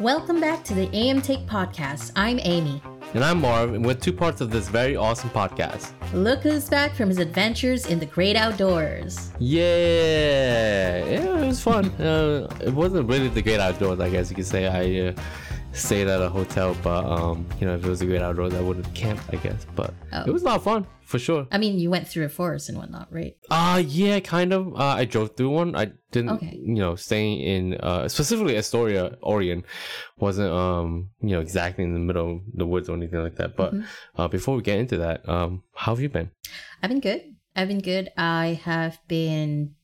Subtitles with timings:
[0.00, 2.12] Welcome back to the AM Take podcast.
[2.16, 2.80] I'm Amy.
[3.12, 5.92] And I'm Marv, and we're two parts of this very awesome podcast.
[6.14, 9.30] Look who's back from his adventures in the great outdoors.
[9.38, 11.90] Yeah, yeah it was fun.
[12.00, 14.68] Uh, it wasn't really the great outdoors, I guess you could say.
[14.68, 15.22] I uh,
[15.72, 18.60] stayed at a hotel, but um, you know, if it was a great outdoors, I
[18.60, 19.66] would have camped, I guess.
[19.74, 20.24] But Oh.
[20.26, 21.46] it was a lot of fun for sure.
[21.52, 23.36] I mean, you went through a forest and whatnot, right?
[23.50, 24.74] Uh yeah, kind of.
[24.74, 25.76] Uh, I drove through one.
[25.76, 26.58] I didn't, Okay.
[26.60, 29.64] you know, staying in uh, specifically Astoria, Oregon,
[30.18, 33.56] wasn't um, you know, exactly in the middle of the woods or anything like that.
[33.56, 33.74] But
[34.16, 36.30] uh, before we get into that, um, how have you been?
[36.82, 37.22] I've been good.
[37.54, 38.10] I've been good.
[38.16, 39.74] I have been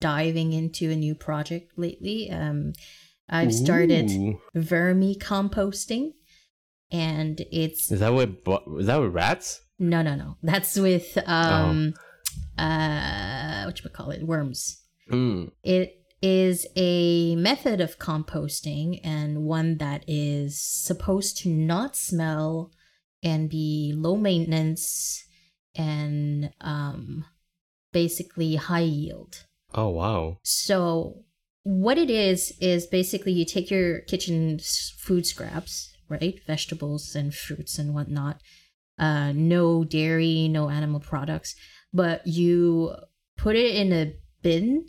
[0.00, 2.30] diving into a new project lately.
[2.30, 2.72] Um,
[3.30, 4.40] I've started Ooh.
[4.56, 6.14] vermicomposting,
[6.90, 8.36] and it's Is that with
[8.78, 9.62] is that with rats?
[9.78, 10.36] no, no, no.
[10.42, 11.94] That's with um,
[12.58, 14.82] uh, what you call it, worms.
[15.10, 15.52] Mm.
[15.62, 22.72] It is a method of composting and one that is supposed to not smell
[23.22, 25.24] and be low maintenance
[25.74, 27.24] and um,
[27.92, 29.46] basically high yield.
[29.74, 30.38] Oh wow.
[30.42, 31.24] So,
[31.70, 34.58] what it is, is basically you take your kitchen
[34.98, 36.40] food scraps, right?
[36.46, 38.40] Vegetables and fruits and whatnot.
[38.98, 41.54] Uh, no dairy, no animal products,
[41.92, 42.94] but you
[43.36, 44.84] put it in a bin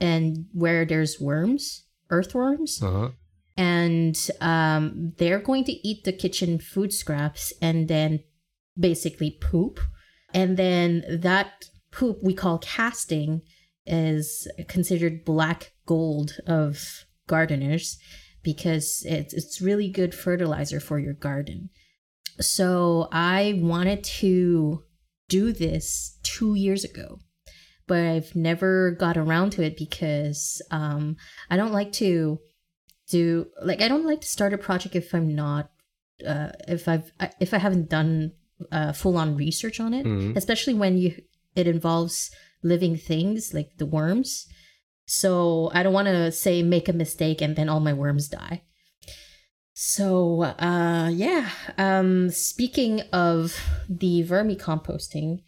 [0.00, 3.08] and where there's worms, earthworms, Uh huh.
[3.56, 8.20] and um, they're going to eat the kitchen food scraps and then
[8.78, 9.78] basically poop.
[10.34, 13.42] And then that poop we call casting
[13.86, 17.98] is considered black gold of gardeners
[18.42, 21.70] because it's, it's really good fertilizer for your garden.
[22.40, 24.82] So I wanted to
[25.28, 27.18] do this two years ago,
[27.86, 31.16] but I've never got around to it because um,
[31.50, 32.38] I don't like to
[33.08, 35.70] do like I don't like to start a project if I'm not
[36.26, 38.32] uh, if I've if I haven't done
[38.70, 40.36] uh, full on research on it, Mhm.
[40.36, 41.20] especially when you
[41.54, 42.30] it involves
[42.62, 44.46] living things like the worms.
[45.12, 48.62] So I don't want to say make a mistake and then all my worms die.
[49.74, 53.54] So uh yeah, um speaking of
[53.90, 55.42] the vermicomposting,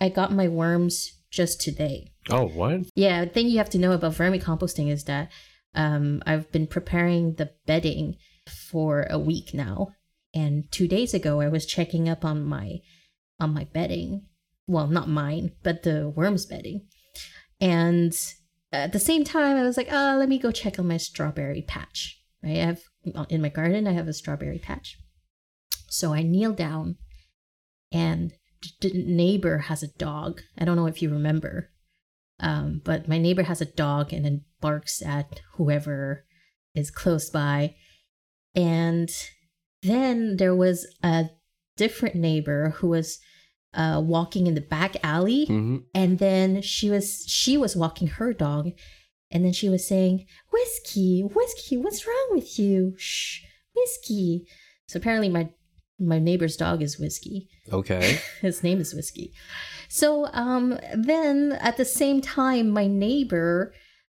[0.00, 2.12] I got my worms just today.
[2.30, 2.86] Oh what?
[2.94, 5.30] Yeah, the thing you have to know about vermicomposting is that
[5.74, 9.88] um, I've been preparing the bedding for a week now,
[10.32, 12.78] and two days ago I was checking up on my
[13.38, 14.26] on my bedding.
[14.66, 16.86] Well, not mine, but the worms bedding,
[17.60, 18.14] and
[18.72, 21.62] at the same time I was like, oh, let me go check on my strawberry
[21.62, 22.18] patch.
[22.42, 22.80] Right, I have
[23.28, 24.98] in my garden I have a strawberry patch,
[25.88, 26.96] so I kneel down,
[27.92, 28.32] and
[28.80, 30.40] the neighbor has a dog.
[30.58, 31.70] I don't know if you remember
[32.42, 36.24] um, but my neighbor has a dog and then barks at whoever
[36.74, 37.76] is close by.
[38.54, 39.10] And
[39.82, 41.26] then there was a
[41.76, 43.20] different neighbor who was
[43.74, 48.32] uh, walking in the back alley, hmm and then she was she was walking her
[48.32, 48.70] dog,
[49.30, 52.94] and then she was saying, "Whiskey, whiskey, what's wrong with you?
[52.98, 53.40] Shh,
[53.74, 54.46] whiskey."
[54.88, 55.50] So apparently my
[55.98, 57.48] my neighbor's dog is whiskey.
[57.72, 58.18] Okay.
[58.40, 59.32] His name is Whiskey.
[59.88, 63.72] So um then at the same time my neighbor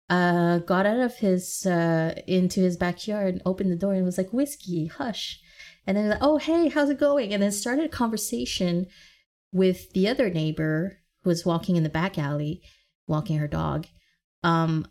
[0.09, 4.17] uh got out of his uh into his backyard and opened the door and was
[4.17, 5.39] like Whiskey, hush.
[5.87, 7.33] And then like, oh hey, how's it going?
[7.33, 8.87] And then started a conversation
[9.51, 12.61] with the other neighbor who was walking in the back alley,
[13.07, 13.87] walking her dog.
[14.43, 14.87] Um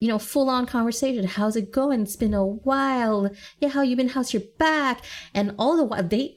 [0.00, 1.26] you know, full on conversation.
[1.26, 2.02] How's it going?
[2.02, 3.30] It's been a while.
[3.58, 4.10] Yeah, how you been?
[4.10, 5.02] How's your back?
[5.34, 6.36] And all the while, they,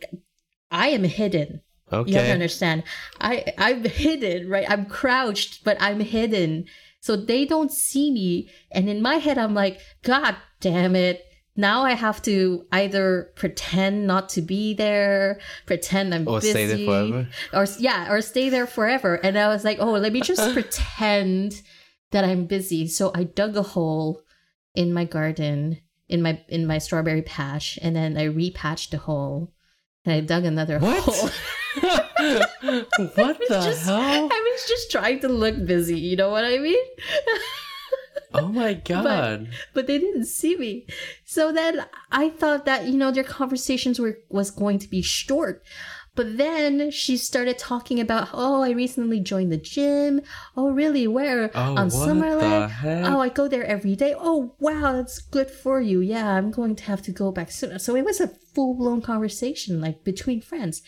[0.72, 1.62] I am hidden.
[1.92, 2.10] Okay.
[2.10, 2.84] You have to understand.
[3.20, 4.70] I I'm hidden, right?
[4.70, 6.66] I'm crouched, but I'm hidden.
[7.02, 8.50] So they don't see me.
[8.72, 11.22] And in my head, I'm like, God damn it.
[11.58, 16.66] Now I have to either pretend not to be there, pretend I'm Or busy, stay
[16.66, 17.28] there forever.
[17.54, 19.16] or yeah, or stay there forever.
[19.16, 21.62] And I was like, oh, let me just pretend
[22.12, 22.88] that I'm busy.
[22.88, 24.22] So I dug a hole
[24.76, 29.52] in my garden, in my in my strawberry patch, and then I repatched the hole.
[30.06, 31.04] And I dug another What?
[31.04, 31.30] hole.
[31.82, 33.98] what the just- hell?
[34.32, 36.86] I was just trying to look busy, you know what I mean?
[38.34, 39.50] Oh my god.
[39.74, 40.88] but they didn't see me.
[41.26, 45.64] So then I thought that, you know, their conversations were was going to be short.
[46.14, 50.22] But then she started talking about, oh, I recently joined the gym.
[50.58, 51.08] Oh, really?
[51.08, 51.50] Where?
[51.56, 52.70] Oh, On Summerland?
[53.06, 54.14] Oh, I go there every day.
[54.18, 56.02] Oh, wow, that's good for you.
[56.02, 57.80] Yeah, I'm going to have to go back soon.
[57.80, 60.82] So it was a full blown conversation, like between friends.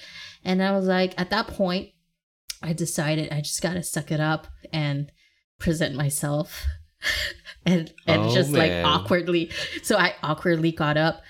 [0.43, 1.91] And I was like, at that point,
[2.61, 5.09] I decided I just got to suck it up and
[5.57, 6.65] present myself
[7.65, 9.51] and and Oh, just like awkwardly.
[9.81, 11.21] So I awkwardly got up,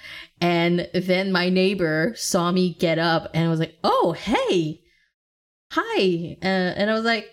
[0.42, 4.82] and then my neighbor saw me get up and was like, "Oh, hey,
[5.72, 7.30] hi," uh, and I was like,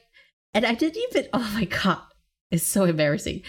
[0.55, 1.29] and I didn't even.
[1.33, 2.03] Oh my god,
[2.51, 3.43] it's so embarrassing.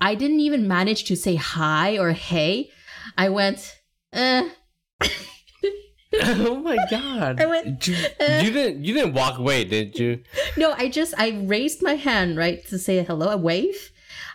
[0.00, 2.70] I didn't even manage to say hi or hey.
[3.18, 3.80] I went,
[4.12, 4.48] eh.
[6.22, 7.40] oh my god!
[7.40, 8.40] I went, you, uh.
[8.42, 10.22] you didn't you didn't walk away, did you?
[10.56, 13.28] No, I just I raised my hand right to say hello.
[13.28, 13.90] I wave.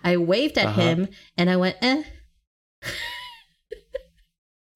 [0.05, 0.81] I waved at Uh-huh.
[0.81, 1.07] him
[1.37, 2.03] and I went eh.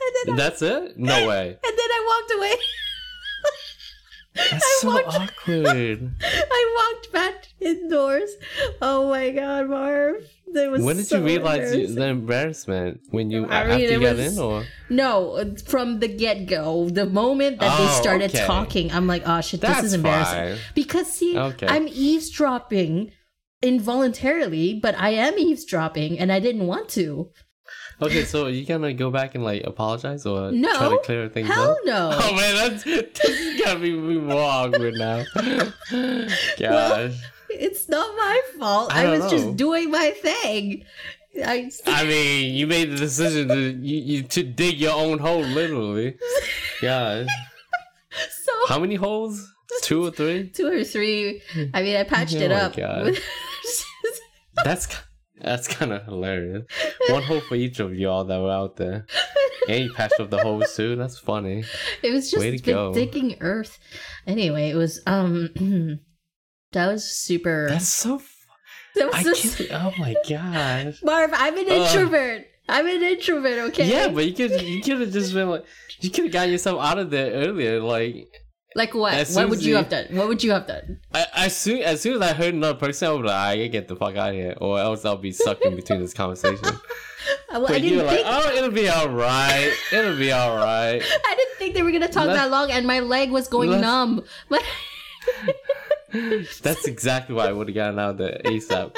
[0.02, 0.98] and then I, That's it?
[0.98, 1.48] No way.
[1.50, 2.56] and then I walked away.
[4.36, 6.12] That's I so walked- awkward.
[6.24, 8.30] I walked back indoors.
[8.81, 10.24] Oh my god, Marv.
[10.54, 13.02] That was When did so you realize you, the embarrassment?
[13.12, 16.90] When you I mean, after you got was- in, or No, from the get go,
[16.90, 18.46] the moment that they Oh, started okay.
[18.48, 20.56] talking, I'm like, oh shit, that's this is embarrassing.
[20.56, 20.58] fine.
[20.74, 21.68] Because see, Okay.
[21.68, 23.12] I'm eavesdropping
[23.62, 27.30] involuntarily, but I am eavesdropping and I didn't want to.
[28.02, 30.74] Okay, so you gonna go back and like apologize or No.
[30.76, 31.78] try to clear things Hell up?
[31.86, 32.10] no.
[32.22, 35.24] Oh man, that's this is gonna be more awkward now.
[36.60, 37.14] Gosh.
[37.50, 38.94] It's not my fault.
[38.94, 39.30] I I, was know.
[39.30, 40.86] just doing my thing.
[41.46, 45.42] I I mean, you made the decision to you, you to dig your own hole,
[45.42, 46.18] literally.
[46.82, 47.28] Gosh.
[48.44, 49.46] so How many holes?
[49.84, 50.50] Two or three?
[50.50, 51.42] two or three.
[51.74, 52.76] I mean, I patched Oh it up.
[54.64, 54.88] That's
[55.42, 56.66] that's kind of hilarious.
[57.10, 59.06] One hole for each of y'all that were out there.
[59.68, 60.96] And you patched up the holes too.
[60.96, 61.64] That's funny.
[62.04, 62.94] it was just Way to go.
[62.94, 63.78] digging earth.
[64.28, 65.50] Anyway, it was um.
[66.74, 67.68] that was super.
[67.70, 68.16] That's so.
[68.16, 68.36] f-
[68.96, 69.72] that I was just, can't.
[69.72, 71.00] Oh my gosh.
[71.04, 71.72] Marv, I'm an Ugh.
[71.72, 72.46] introvert.
[72.68, 73.60] I'm an introvert.
[73.70, 73.90] Okay.
[73.90, 75.66] Yeah, but you could you could have just been like
[76.02, 77.80] you could have gotten yourself out of there earlier.
[77.82, 78.28] Like
[78.75, 79.27] like what?
[79.30, 80.06] What would you you- have done?
[80.12, 81.00] What would you have done?
[81.13, 83.68] I, as soon as soon as I heard another person, I was like, I gotta
[83.69, 86.66] get the fuck out of here, or else I'll be sucked in between this conversation.
[87.51, 88.27] I, well, But you didn't were like, think.
[88.30, 89.74] oh, it'll be all right.
[89.92, 91.01] It'll be all right.
[91.25, 93.71] I didn't think they were gonna talk Let's- that long, and my leg was going
[93.81, 94.24] numb.
[94.50, 94.63] But
[96.62, 98.95] That's exactly why I would have gotten out there ASAP.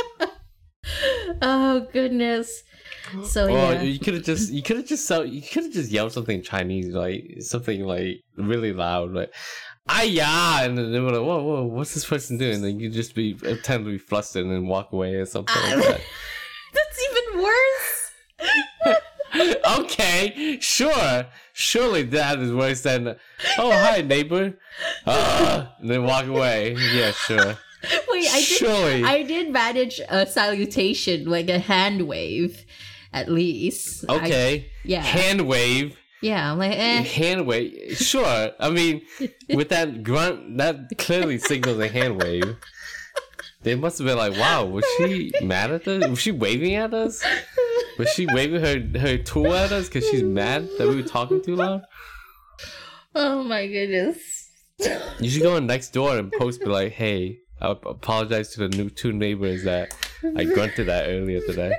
[1.41, 2.63] oh goodness.
[3.25, 3.81] So Or yeah.
[3.81, 6.42] you could have just you could have just so you could have just yelled something
[6.42, 9.34] Chinese, like something like really loud, like
[9.90, 12.56] ah yeah, and then they were like, whoa whoa, what's this person doing?
[12.56, 15.56] And then you just be pretend to be flustered and then walk away or something
[15.56, 16.02] like that.
[16.74, 18.12] That's even worse.
[19.80, 21.25] okay, sure.
[21.54, 23.16] Surely that is worse than,
[23.58, 24.58] oh, hi, neighbor.
[25.06, 26.75] Ah, and then walk away.
[26.94, 27.58] Yeah, sure.
[28.10, 28.46] Wait, I did.
[28.46, 29.04] Surely.
[29.04, 32.66] I did manage a salutation, like a hand wave,
[33.13, 34.06] at least.
[34.10, 34.72] I- Okay.
[34.84, 35.02] yeah.
[35.02, 35.98] Hand wave.
[36.22, 36.52] yeah.
[36.52, 37.02] I'm like, eh.
[37.04, 37.98] Hand wave.
[37.98, 38.52] Sure.
[38.60, 39.02] I mean,
[39.54, 42.56] with that grunt, that clearly signals a hand wave.
[43.63, 46.08] They must have been like, wow, was she mad at us?
[46.10, 47.24] Was she waving at us?
[48.00, 51.44] Was she waving her, her tool at us because she's mad that we were talking
[51.44, 51.84] too loud?
[53.13, 54.50] Oh my goodness.
[55.19, 58.75] You should go on next door and post be like, "Hey, I apologize to the
[58.75, 59.94] new two neighbors that
[60.36, 61.74] I grunted at earlier today."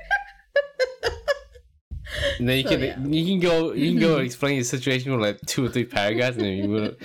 [2.38, 2.98] And then you So, can yeah.
[3.18, 6.36] you can go you can go explain your situation with like two or three paragraphs,
[6.36, 6.96] and then you would,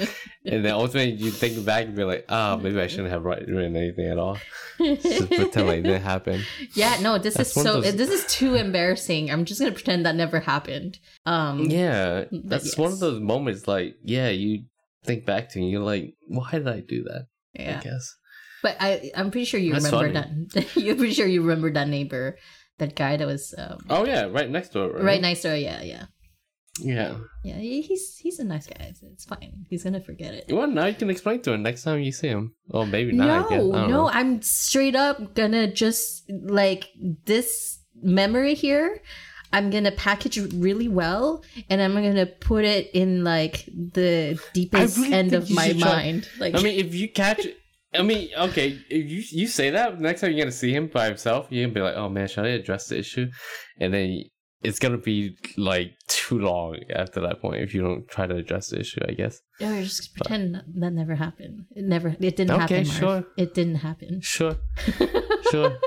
[0.45, 3.75] and then ultimately you think back and be like, "Oh, maybe I shouldn't have written
[3.75, 4.37] anything at all.
[4.77, 6.41] Just pretend like it didn't happen."
[6.75, 7.81] yeah, no, this That's is so.
[7.81, 9.31] those- This is too embarrassing.
[9.31, 10.99] I'm just gonna pretend that never happened.
[11.25, 11.61] Um.
[11.69, 13.67] Yeah, that's one of those moments.
[13.67, 14.63] Like, yeah, you
[15.05, 17.81] think back to, and you're like, "Why did I do that?" I Yeah.
[17.81, 18.15] guess.
[18.63, 20.75] But I, I'm pretty sure you That's remember that.
[20.75, 22.37] You're pretty sure you remember that neighbor,
[22.79, 24.89] that guy that was um, Oh yeah, right next door.
[24.91, 25.55] Right, right next door.
[25.55, 26.05] Yeah, yeah,
[26.79, 27.17] Yeah.
[27.43, 27.57] yeah.
[27.57, 28.85] He's he's a nice guy.
[28.89, 29.65] It's, it's fine.
[29.69, 30.45] He's gonna forget it.
[30.49, 32.53] Well, now you can explain to him next time you see him.
[32.69, 33.29] Or maybe not.
[33.29, 33.51] I guess.
[33.51, 34.09] I No, no, know.
[34.09, 36.89] I'm straight up gonna just like
[37.25, 39.01] this memory here.
[39.53, 44.97] I'm gonna package it really well, and I'm gonna put it in like the deepest
[44.97, 46.29] really end of my try- mind.
[46.37, 47.47] Like, I mean, if you catch,
[47.97, 51.07] I mean, okay, if you you say that next time you're gonna see him by
[51.07, 53.27] himself, you're gonna be like, oh man, should I address the issue?
[53.79, 54.23] And then
[54.63, 58.69] it's gonna be like too long after that point if you don't try to address
[58.69, 59.01] the issue.
[59.07, 59.39] I guess.
[59.61, 61.65] or just pretend that, that never happened.
[61.75, 62.09] It never.
[62.19, 62.87] It didn't Okay, happen.
[62.87, 62.97] Marv.
[62.97, 63.23] sure.
[63.37, 64.19] It didn't happen.
[64.21, 64.55] Sure,
[65.51, 65.77] sure.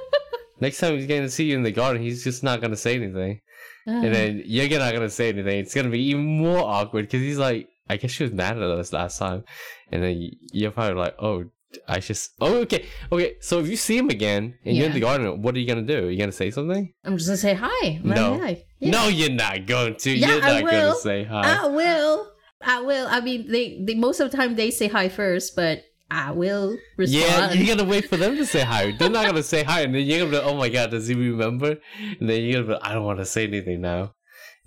[0.61, 3.41] Next time he's gonna see you in the garden, he's just not gonna say anything,
[3.89, 5.59] Uh, and then you're not gonna say anything.
[5.61, 8.63] It's gonna be even more awkward because he's like, I guess she was mad at
[8.63, 9.45] us last time,
[9.91, 11.45] and then you're probably like, oh.
[11.87, 15.01] I just oh okay okay so if you see him again and you're in the
[15.01, 17.55] garden what are you gonna do are you gonna say something I'm just gonna say
[17.55, 18.01] hi.
[18.03, 18.39] No.
[18.41, 18.65] hi.
[18.81, 18.91] Yeah.
[18.91, 20.95] no you're not going to Yeah, you're I not gonna will.
[20.95, 22.27] say hi I will.
[22.63, 23.07] I will.
[23.09, 26.77] I mean, they, they most of the time they say hi first, but I will
[26.99, 27.23] respond.
[27.25, 28.93] Yeah, you gotta wait for them to say hi.
[28.99, 31.07] They're not gonna say hi, and then you're gonna be like, "Oh my god, does
[31.07, 31.77] he remember?"
[32.21, 34.13] And then you're gonna be like, "I don't want to say anything now."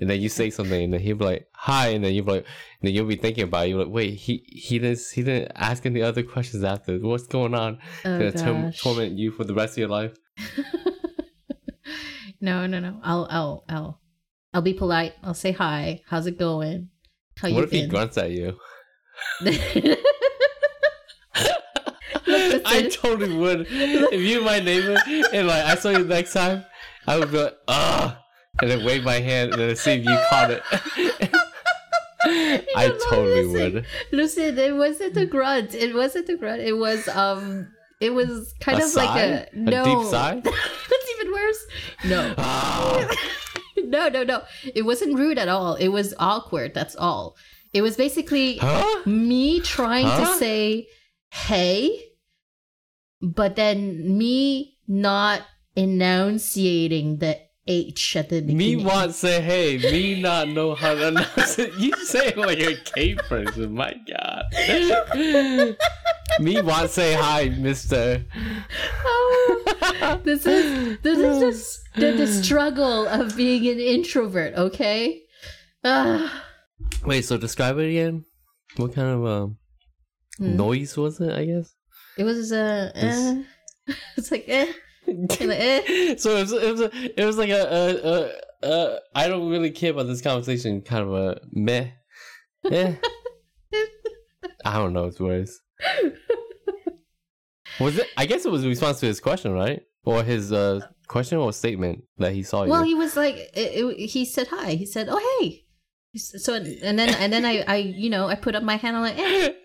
[0.04, 2.34] And then you say something, and then he'll be like, "Hi," and then you'll be
[2.34, 3.70] like, and then you'll be thinking about it.
[3.70, 7.00] You're like, "Wait, he he didn't he didn't ask any other questions after.
[7.00, 10.14] What's going on?" Oh, gonna tor- torment you for the rest of your life.
[12.42, 13.00] no, no, no.
[13.02, 14.02] I'll, I'll, I'll,
[14.54, 15.14] I'll be polite.
[15.24, 16.02] I'll say hi.
[16.08, 16.90] How's it going?
[17.38, 18.58] How what you if he grunts at you?
[22.66, 23.68] I totally would.
[23.70, 24.98] If you were my neighbor
[25.32, 26.66] and like I saw you next time,
[27.08, 28.20] I would be like, ah,
[28.62, 30.64] and then wave my hand and then see if you caught it.
[32.26, 33.74] I totally listen.
[33.74, 33.86] would.
[34.12, 35.74] Listen, it wasn't a grunt.
[35.74, 36.62] It wasn't a grunt.
[36.62, 37.68] It was um
[38.00, 39.20] it was kind A of like sigh?
[39.22, 40.36] a A no deep sigh?
[40.44, 41.66] That's even worse.
[42.06, 42.34] No.
[42.38, 43.16] Ah.
[43.78, 44.44] no, no, no.
[44.76, 45.76] It wasn't rude at all.
[45.76, 47.36] It was awkward, that's all.
[47.74, 49.02] It was basically Huh?
[49.06, 50.88] me trying to say
[51.32, 52.00] hey,
[53.22, 55.42] but then me not
[55.76, 61.58] enunciating the H at the Me want say hey, me not know how to announce
[61.64, 61.74] it.
[61.76, 64.44] You say it like a K person, my god.
[66.40, 68.26] me want say hi, mister.
[69.06, 74.54] Oh, this is this is just the, the struggle of being an introvert.
[74.56, 75.22] Okay.
[75.84, 76.44] Ah.
[77.06, 78.26] Wait, so describe it again.
[78.78, 79.58] What kind of um,
[80.38, 80.56] Hmm.
[80.58, 81.76] noise was it, I guess?
[82.18, 82.92] It was a.
[82.96, 84.72] Uh, it's like eh.
[85.08, 86.16] Eh.
[86.18, 89.50] so it was, it was, a, it was like a, a, a, a, I don't
[89.50, 91.88] really care about this conversation, kind of a meh.
[92.72, 92.96] Eh.
[94.66, 95.60] I don't know its words.
[97.80, 98.08] Was it?
[98.18, 99.82] I guess it was a response to his question, right?
[100.06, 102.72] Or his uh, question or statement that he saw Well, you.
[102.72, 104.74] Well, he was like, it, it- he said hi.
[104.76, 105.66] He said, "Oh hey."
[106.16, 108.96] So and then and then I I you know I put up my hand.
[108.96, 109.54] I'm like, eh.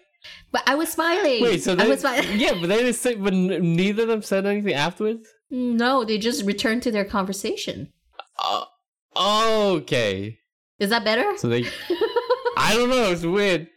[0.52, 1.42] but I was smiling.
[1.42, 2.26] Wait, so I they, was smiling.
[2.38, 5.28] yeah, but they didn't say, but neither of them said anything afterwards.
[5.50, 7.92] No, they just returned to their conversation.
[8.38, 8.64] Uh,
[9.76, 10.38] okay,
[10.78, 11.36] Is that better?
[11.38, 11.64] so they.
[12.56, 13.10] I don't know.
[13.12, 13.62] It's weird.
[13.62, 13.70] It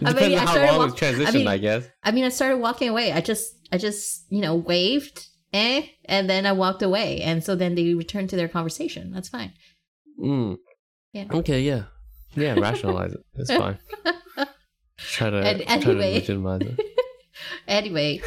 [0.04, 1.88] I mean, on how long walk- it's transitioned, I mean- I guess.
[2.02, 3.12] I mean, I started walking away.
[3.12, 7.54] I just, I just, you know, waved, eh, and then I walked away, and so
[7.54, 9.12] then they returned to their conversation.
[9.12, 9.52] That's fine.
[10.20, 10.58] Mm.
[11.12, 11.24] Yeah.
[11.30, 11.84] Okay, yeah.
[12.34, 13.20] Yeah, rationalize it.
[13.34, 13.78] It's fine.
[14.98, 15.92] Try to, And try anyway.
[15.94, 16.80] to legitimize it.
[17.68, 18.20] Anyway,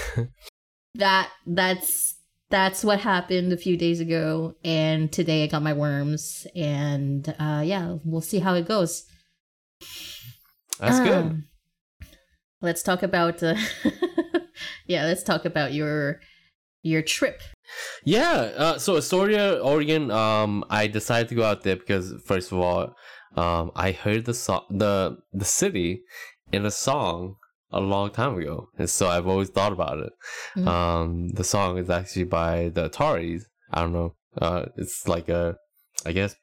[0.96, 2.16] that that's
[2.50, 7.62] that's what happened a few days ago, and today I got my worms, and uh,
[7.66, 9.04] yeah, we'll see how it goes.
[10.80, 11.14] That's good.
[11.14, 11.44] Um,
[12.64, 13.56] Let's talk about, uh,
[14.88, 16.20] yeah, let's talk about your
[16.84, 17.42] your trip.
[18.06, 20.12] Yeah, uh, so Astoria, Oregon.
[20.12, 22.94] Um, I decided to go out there because first of all,
[23.36, 26.04] um, I heard the song, the the city,
[26.52, 27.36] in a song
[27.72, 30.14] a long time ago, and so I've always thought about it.
[30.58, 30.68] Mhm.
[30.68, 33.44] Um, the song is actually by the Ataris.
[33.72, 34.16] I don't know.
[34.38, 35.56] Uh, it's like a,
[36.06, 36.36] I guess,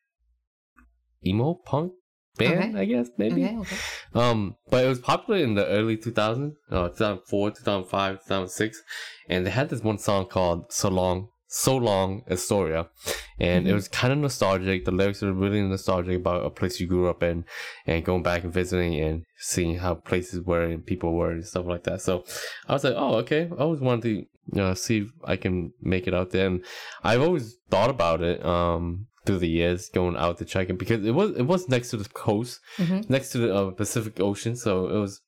[1.26, 1.92] emo punk
[2.36, 2.74] band.
[2.76, 2.80] Okay.
[2.80, 3.44] I guess maybe.
[3.44, 3.76] Okay, okay.
[4.14, 8.82] Um, but it was popular in the early 2000s, uh, 2004, 2005, 2006,
[9.28, 12.88] and they had this one song called "So Long, So Long Astoria,"
[13.40, 13.74] and it Mhm.
[13.74, 14.84] was kind of nostalgic.
[14.84, 17.44] The lyrics were really nostalgic about a place you grew up in,
[17.86, 21.66] and going back and visiting and seeing how places were and people were and stuff
[21.66, 22.00] like that.
[22.02, 22.24] So
[22.68, 23.48] I was like, oh, okay.
[23.50, 24.26] I always wanted to you
[24.62, 26.64] know, see if I can make it out there, and
[27.04, 28.44] I've always thought about it.
[28.44, 29.06] Um.
[29.26, 31.98] Through the years, going out to check it because it was it was next to
[31.98, 33.10] the coast, Mhm.
[33.10, 35.20] next to the uh, Pacific Ocean, so it was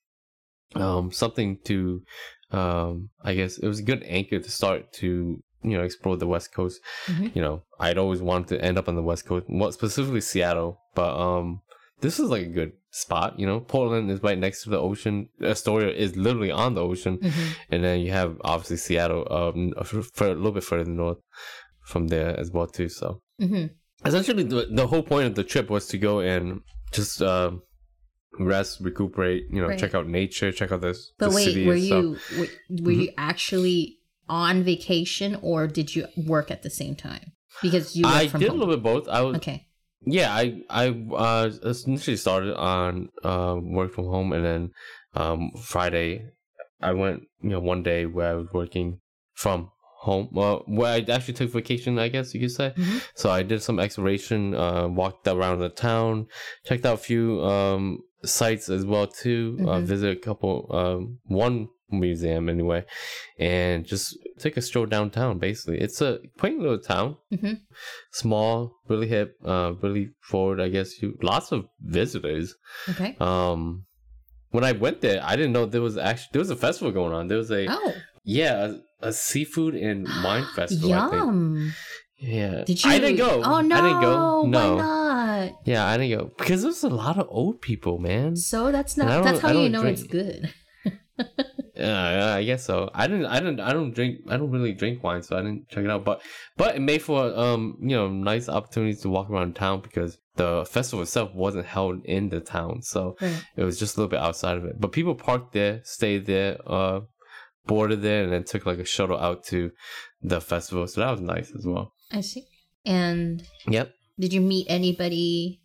[0.75, 2.03] um, something to,
[2.51, 6.27] um, I guess it was a good anchor to start to you know explore the
[6.27, 6.81] West Coast.
[7.07, 7.35] Mhm.
[7.37, 10.81] You know, I'd always wanted to end up on the West Coast, well, specifically Seattle,
[10.95, 11.61] but um,
[12.01, 13.39] this is like a good spot.
[13.39, 15.29] You know, Portland is right next to the ocean.
[15.43, 17.55] Astoria is literally on the ocean, Mhm.
[17.71, 21.19] and then you have obviously Seattle, um, for, a little bit further north
[21.85, 22.89] from there as well too.
[22.89, 23.71] So Mhm.
[24.05, 26.61] essentially the, the whole point of the trip was to go and
[26.93, 27.53] just uh,
[28.39, 29.79] rest recuperate you know Right.
[29.79, 33.01] check out nature check out this But the wait, were you were, were Mm-hmm.
[33.01, 33.99] you actually
[34.31, 37.33] on vacation or did you work at the same time?
[37.63, 39.67] Because you i from did a little bit both i was Okay.
[40.19, 40.85] yeah i i
[41.29, 41.51] uh
[41.87, 44.63] initially started on uh work from home and then
[45.23, 46.11] um friday
[46.81, 48.89] i went you know one day where i was working
[49.35, 49.71] from
[50.07, 53.03] home well where i actually took vacation i guess you could say Mhm.
[53.21, 56.27] So I did some exploration, uh, walked around the town,
[56.67, 57.83] checked out a few um,
[58.25, 59.43] sites as well too.
[59.61, 59.85] Uh, Mhm.
[59.93, 61.01] visit a couple, um,
[61.45, 61.57] one
[61.91, 62.85] museum anyway,
[63.39, 65.39] and just take a stroll downtown.
[65.39, 67.61] Basically, it's a quaint little town, Mhm.
[68.13, 70.61] small, really hip, uh, really forward.
[70.61, 72.55] I guess you lots of visitors.
[72.89, 73.17] Okay.
[73.21, 73.85] Um,
[74.51, 77.13] when I went there, I didn't know there was actually there was a festival going
[77.13, 77.29] on.
[77.29, 77.93] There was a Oh,
[78.25, 80.93] yeah a, a seafood and wine festival.
[80.93, 81.13] I think.
[81.15, 81.73] yum!
[82.23, 82.65] Yeah.
[82.65, 82.91] Did you?
[82.91, 83.43] I didn't go.
[83.43, 83.77] Oh no!
[83.77, 84.47] I didn't go.
[84.47, 84.75] No.
[84.77, 85.53] Why not?
[85.65, 88.37] Yeah, I didn't go because there's a lot of old people, man.
[88.37, 89.25] So that's not.
[89.25, 90.53] That's how you know drink- it's good.
[91.81, 92.91] Yeah, I guess so.
[92.95, 95.69] I didn't, I didn't, I don't drink, I don't really drink wine, so I didn't
[95.69, 96.05] check it out.
[96.05, 96.23] But,
[96.57, 100.65] but it made for um, you know, nice opportunities to walk around town because the
[100.69, 103.43] festival itself wasn't held in the town, so Right.
[103.57, 104.81] it was just a little bit outside of it.
[104.81, 107.01] But people parked there, stayed there, uh,
[107.67, 109.71] boarded there, and then took like a shuttle out to
[110.23, 110.87] the festival.
[110.87, 111.93] So that was nice as well.
[112.13, 112.45] I see.
[112.85, 113.93] And Yep.
[114.19, 115.60] did you meet anybody?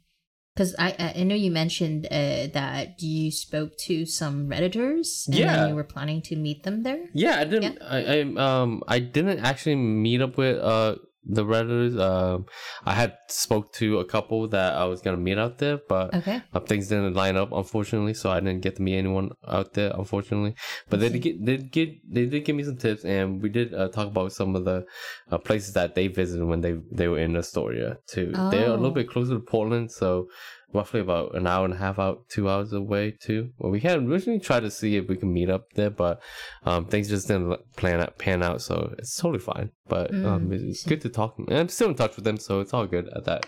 [0.55, 5.27] Because I I know you mentioned uh, that you spoke to some redditors.
[5.27, 5.67] And Yeah.
[5.67, 7.11] You were planning to meet them there.
[7.11, 7.81] Yeah, I didn't.
[7.83, 11.99] I, I um I didn't actually meet up with uh the redditors.
[11.99, 12.45] Um,
[12.85, 16.41] I had spoke to a couple that I was gonna meet out there, but Okay.
[16.53, 19.91] uh, things didn't line up unfortunately, so I didn't get to meet anyone out there
[19.95, 20.55] unfortunately.
[20.89, 23.49] But they did get they did get they did give me some tips, and we
[23.49, 24.85] did uh, talk about some of the
[25.31, 28.31] uh, places that they visited when they they were in Astoria too.
[28.51, 28.75] They're a Oh.
[28.75, 30.27] little bit closer to Portland, so
[30.73, 33.49] roughly about an hour and a half out, two hours away too.
[33.57, 36.21] Well, we had originally tried to see if we can meet up there, but
[36.63, 39.71] um, things just didn't plan out, pan out, so it's totally fine.
[39.87, 42.59] But um, Mm, it's good to talk, and I'm still in touch with them, so
[42.59, 43.45] it's all good at that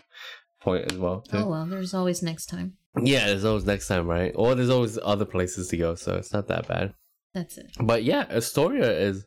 [0.62, 1.22] point as well.
[1.22, 1.38] Too.
[1.38, 2.74] Oh well, there's always next time.
[3.02, 4.32] Yeah, there's always next time, right?
[4.36, 6.94] Or there's always other places to go, so it's not that bad.
[7.34, 7.68] That's it.
[7.80, 9.26] But yeah, Astoria is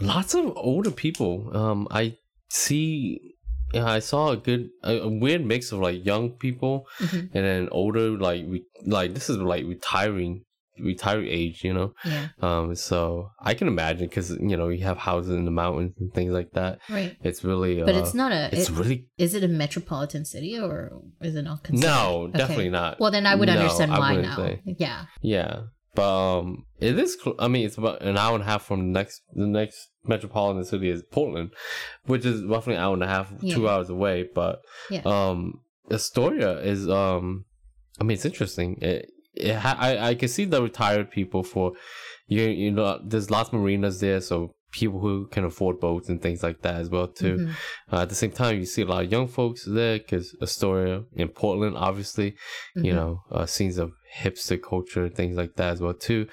[0.00, 1.50] lots of older people.
[1.56, 2.16] Um, I
[2.50, 3.36] see.
[3.72, 7.30] Yeah, I saw a good, a, a weird mix of like young people Mhm.
[7.34, 10.42] and then older, like we, like this is like retiring,
[10.78, 11.92] retiring age, you know.
[12.04, 12.28] Yeah.
[12.40, 16.12] Um, so I can imagine because you know you have houses in the mountains and
[16.14, 16.78] things like that.
[16.88, 17.16] Right.
[17.22, 18.48] It's really, But uh, it's not a.
[18.52, 21.90] it's it- really is it a metropolitan city or is it not considered?
[21.92, 22.38] no, Okay.
[22.38, 22.98] definitely not.
[22.98, 24.36] Well, then I would No, understand why now.
[24.36, 24.62] say.
[24.64, 25.04] Yeah.
[25.22, 25.60] Yeah,
[25.94, 27.16] but um, it is.
[27.22, 29.22] Cl- I mean, it's about an hour and a half from the next.
[29.34, 31.50] The next metropolitan city is Portland,
[32.06, 34.28] which is roughly an hour and a half, two hours away.
[34.34, 35.02] But Yeah.
[35.04, 37.44] um, Astoria is um,
[38.00, 38.78] I mean, it's interesting.
[38.80, 41.72] It, it ha- I I can see the retired people for
[42.26, 42.42] you.
[42.44, 46.42] You know, there's lots of marinas there, so people who can afford boats and things
[46.44, 47.36] like that as well too.
[47.38, 47.52] Mhm.
[47.92, 51.02] Uh, at the same time, you see a lot of young folks there because Astoria
[51.14, 52.36] in Portland, obviously,
[52.76, 52.94] you Mhm.
[52.94, 56.28] know, uh, scenes of hipster culture, things like that as well too.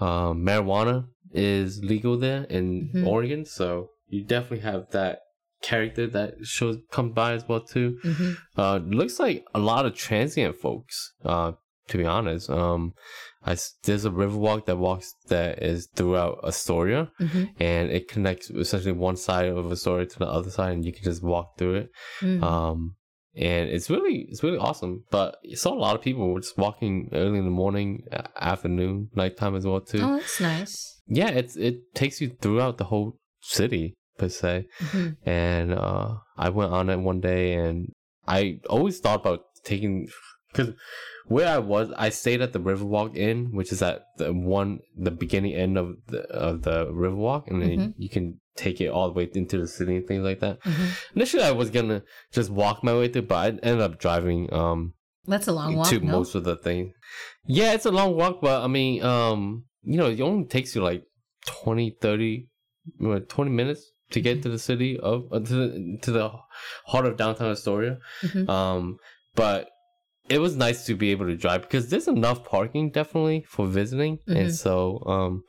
[0.00, 3.06] Um, marijuana is legal there in Mhm.
[3.06, 5.20] Oregon, so you definitely have that
[5.62, 7.98] character that shows come by as well too.
[8.04, 8.36] Mhm.
[8.56, 11.12] Uh, looks like a lot of transient folks.
[11.24, 11.52] Uh,
[11.88, 12.92] to be honest, um,
[13.46, 17.50] I there's a riverwalk that walks that is throughout Astoria, Mhm.
[17.60, 21.04] and it connects essentially one side of Astoria to the other side, and you can
[21.04, 21.90] just walk through it.
[22.20, 22.42] Mhm.
[22.42, 22.96] Um,
[23.36, 25.04] and it's really it's really awesome.
[25.10, 28.04] But you saw a lot of people were just walking early in the morning,
[28.36, 30.00] afternoon, nighttime as well too.
[30.02, 30.93] Oh, that's nice.
[31.06, 34.66] Yeah, it's it takes you throughout the whole city per se.
[34.80, 35.16] Mhm.
[35.26, 37.92] And uh, I went on it one day, and
[38.26, 40.08] I always thought about taking
[40.50, 40.74] because
[41.26, 45.10] where I was, I stayed at the Riverwalk Inn, which is at the one the
[45.10, 47.94] beginning end of the of the Riverwalk, and then Mhm.
[47.98, 50.60] you can take it all the way into the city and things like that.
[50.62, 50.88] Mhm.
[51.16, 54.94] Initially, I was gonna just walk my way through, but I ended up driving um
[55.26, 55.88] That's a long walk.
[55.88, 56.12] to no?
[56.12, 56.94] most of the things.
[57.46, 60.82] Yeah, it's a long walk, but I mean, um, you know, it only takes you
[60.82, 61.04] like
[61.46, 62.48] 20, 30,
[63.04, 66.30] uh, 20 minutes to get to the city of uh, to the to the
[66.86, 67.98] heart of downtown Astoria.
[68.22, 68.48] Mhm.
[68.48, 68.98] Um,
[69.34, 69.68] but
[70.28, 74.18] it was nice to be able to drive because there's enough parking definitely for visiting,
[74.28, 74.36] Mhm.
[74.36, 75.42] and so um,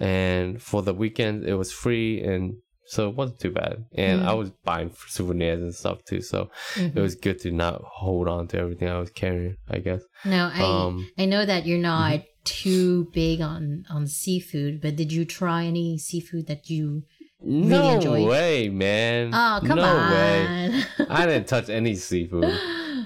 [0.00, 2.54] and for the weekend it was free and.
[2.90, 4.38] So it wasn't too bad, and I Mm.
[4.38, 6.22] was buying souvenirs and stuff too.
[6.22, 9.56] So it was good to not hold on to everything I was carrying.
[9.68, 10.00] I guess.
[10.24, 12.22] No, I Um, I know that you're not Mm-hmm.
[12.48, 17.02] Too big on on seafood, but did you try any seafood that you?
[17.40, 19.30] no enjoyed- way, man.
[19.32, 20.10] Oh, come no on!
[20.12, 20.82] way.
[21.08, 22.44] I didn't touch any seafood.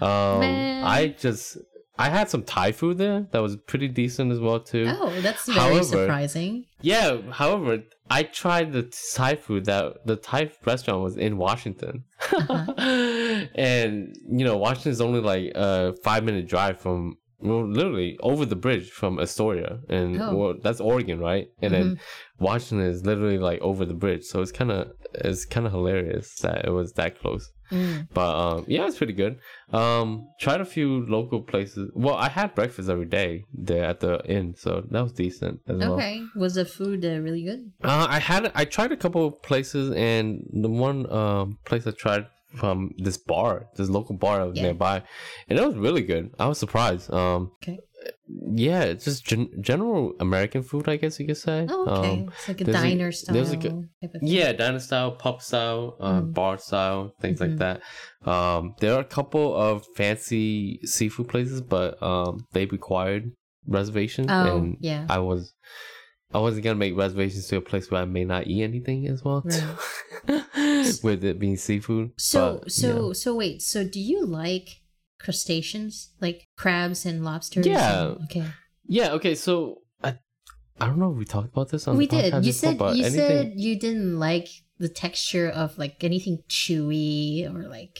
[0.00, 0.84] Um, Man.
[0.84, 1.58] I just
[1.98, 4.86] I had some Thai food there that was pretty decent as well too.
[4.88, 6.64] oh, that's very However- surprising.
[6.80, 8.84] Yeah, however, I tried the
[9.16, 12.72] Thai food that the Thai restaurant was in Washington, Uh-huh.
[13.54, 17.18] and you know Washington is only like a five minute drive from.
[17.42, 20.36] Well, literally over the bridge from Astoria, and Oh.
[20.36, 21.48] well, that's Oregon, right?
[21.60, 22.00] And then
[22.38, 26.36] Washington is literally like over the bridge, so it's kind of it's kind of hilarious
[26.36, 27.52] that it was that close.
[27.70, 28.08] Mm.
[28.12, 29.38] But um, yeah, it's pretty good.
[29.72, 31.90] Um, tried a few local places.
[31.94, 35.78] Well, I had breakfast every day there at the inn, so that was decent as
[35.78, 35.94] well.
[35.94, 37.72] Okay, was the food uh, really good?
[37.82, 41.92] Uh, I had I tried a couple of places, and the one um place I
[41.92, 44.62] tried from this bar, this local bar Yeah.
[44.62, 45.02] nearby,
[45.48, 46.30] and it was really good.
[46.38, 47.12] I was surprised.
[47.12, 47.78] Um, Okay.
[48.54, 51.66] yeah, it's just gen- general American food, I guess you could say.
[51.68, 52.12] Oh, okay.
[52.22, 53.34] Um, it's like a diner style.
[53.34, 54.28] there's a g- type of thing.
[54.28, 56.34] yeah, diner style, pub style, uh, Mm.
[56.34, 57.48] bar style, things Mhm.
[57.48, 57.80] like that.
[58.28, 63.32] Um, there are a couple of fancy seafood places, but um, they required
[63.66, 65.06] reservations, Oh, and yeah.
[65.08, 65.54] I was.
[66.34, 69.22] I wasn't gonna make reservations to a place where I may not eat anything as
[69.22, 69.44] well,
[71.02, 72.12] with it being seafood.
[72.18, 73.12] So but, so yeah.
[73.14, 73.62] so wait.
[73.62, 74.68] So do you like
[75.18, 77.66] crustaceans, like crabs and lobsters?
[77.66, 78.08] Yeah.
[78.12, 78.44] and- okay.
[78.86, 79.34] yeah, okay.
[79.34, 80.18] So I,
[80.80, 82.32] I don't know if we talked about this on we the did.
[82.34, 86.38] podcast You said but you anything, said you didn't like the texture of like anything
[86.48, 87.98] chewy or like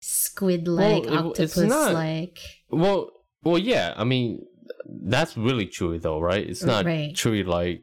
[0.00, 2.38] squid like, Well, octopus like.
[2.70, 3.10] Well,
[3.42, 3.94] well, yeah.
[3.96, 4.44] I mean,
[4.86, 6.44] that's really chewy though, right?
[6.46, 7.14] It's not Right.
[7.14, 7.82] chewy like.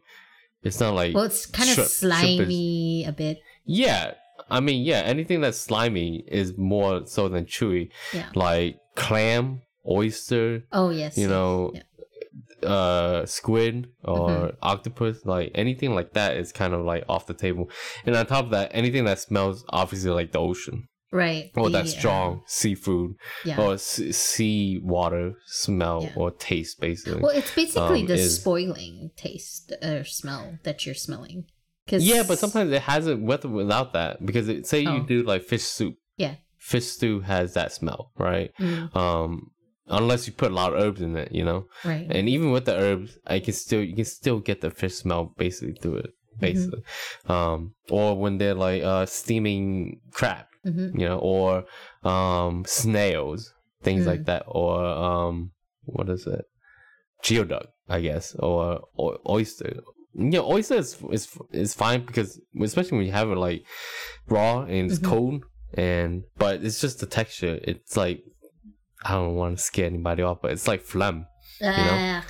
[0.61, 1.13] It's not like.
[1.13, 3.39] Well, it's kind of shrimp is- slimy a bit.
[3.65, 4.13] yeah,
[4.57, 5.01] I mean, yeah.
[5.13, 7.83] Anything that's slimy is more so than chewy.
[8.13, 8.29] Yeah.
[8.35, 9.61] Like clam,
[9.97, 11.17] oyster, Oh yes.
[11.17, 11.29] you yes.
[11.29, 12.69] know, Yeah.
[12.69, 14.55] uh, squid or Mhm.
[14.61, 15.25] octopus.
[15.25, 17.69] Like anything like that is kind of like off the table.
[18.05, 21.51] And on top of that, anything that smells obviously like the ocean Right.
[21.55, 23.61] or the, that strong seafood Uh, yeah.
[23.61, 26.13] or s- sea water smell Yeah.
[26.15, 27.21] or taste, basically.
[27.21, 31.45] Well, it's basically um, the is- spoiling taste or smell that you're smelling.
[31.87, 34.95] Cause Yeah, but sometimes it has it with or without that because it, say Oh.
[34.95, 35.95] you do like fish soup.
[36.17, 36.35] Yeah.
[36.57, 38.51] Fish stew has that smell, right?
[38.59, 39.51] Mm, Um,
[39.87, 41.65] unless you put a lot of herbs in it, you know.
[41.83, 42.07] right.
[42.09, 45.33] And even with the herbs, I can still you can still get the fish smell
[45.37, 46.39] basically through it, Mm-hmm.
[46.39, 46.83] basically.
[47.27, 51.65] Um, or when they're like uh steaming crab, hmm you know, or
[52.03, 54.07] um snails, things Mm.
[54.07, 55.51] like that, or um
[55.83, 56.45] what is it,
[57.23, 59.81] geoduck, I guess, or, or oyster.
[60.15, 63.63] You know, oyster is, is is fine because especially when you have it like
[64.27, 65.09] raw and it's Mhm.
[65.09, 67.59] cold, and but it's just the texture.
[67.63, 68.23] It's like
[69.03, 71.25] I don't want to scare anybody off, but it's like phlegm.
[71.87, 72.21] know?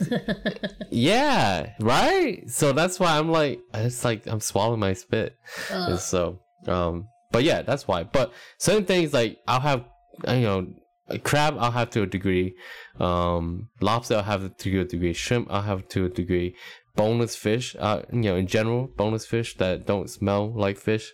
[0.90, 2.48] Yeah, right.
[2.50, 5.36] So that's why I'm like, it's like I'm swallowing my spit.
[5.70, 5.90] Ugh.
[5.90, 8.02] And so, um, but yeah, that's why.
[8.04, 9.84] But certain things like I'll have,
[10.28, 10.66] you know,
[11.08, 12.54] a crab I'll have to a degree,
[12.98, 16.54] um, lobster I'll have to a degree, shrimp I'll have to a degree,
[17.00, 21.06] boneless fish, uh, you know, in general, boneless fish that don't smell like fish,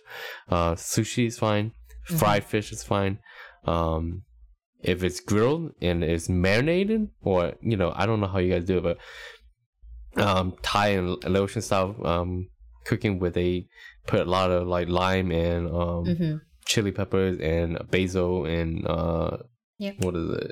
[0.55, 1.65] uh, sushi is fine,
[2.19, 3.13] fried fish is fine,
[3.75, 4.03] um.
[4.93, 7.39] If it's grilled and it's marinated, or
[7.71, 8.97] you know, I don't know how you guys do it, but
[10.27, 12.49] um, Thai and Laotian style um,
[12.85, 13.67] cooking where they
[14.05, 16.41] put a lot of like lime and um, Mhm.
[16.65, 19.37] chili peppers and basil and uh,
[19.79, 19.95] Yep.
[20.03, 20.51] what is it,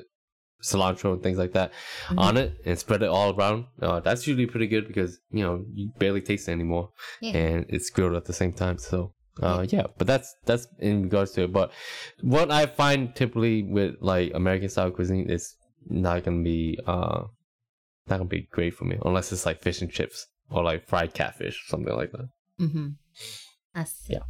[0.62, 1.72] cilantro and things like that
[2.08, 2.18] Mhm.
[2.18, 3.66] on it and spread it all around.
[3.80, 6.90] Uh, that's usually pretty good because you know you barely taste it anymore,
[7.20, 7.36] Yeah.
[7.36, 8.78] and it's grilled at the same time.
[8.78, 9.12] So.
[9.42, 11.52] Uh, yeah, but that's that's in regards to it.
[11.52, 11.70] But
[12.22, 15.54] what I find typically with like American style cuisine is
[15.88, 17.24] not gonna be uh
[18.08, 21.12] not gonna be great for me unless it's like fish and chips or like fried
[21.12, 22.28] catfish, or something like that.
[22.58, 22.94] Mhm.
[23.74, 24.14] I see.
[24.14, 24.20] Yeah.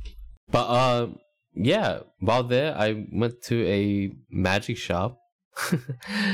[0.50, 1.18] But um,
[1.54, 5.18] yeah, while there, I went to a magic shop.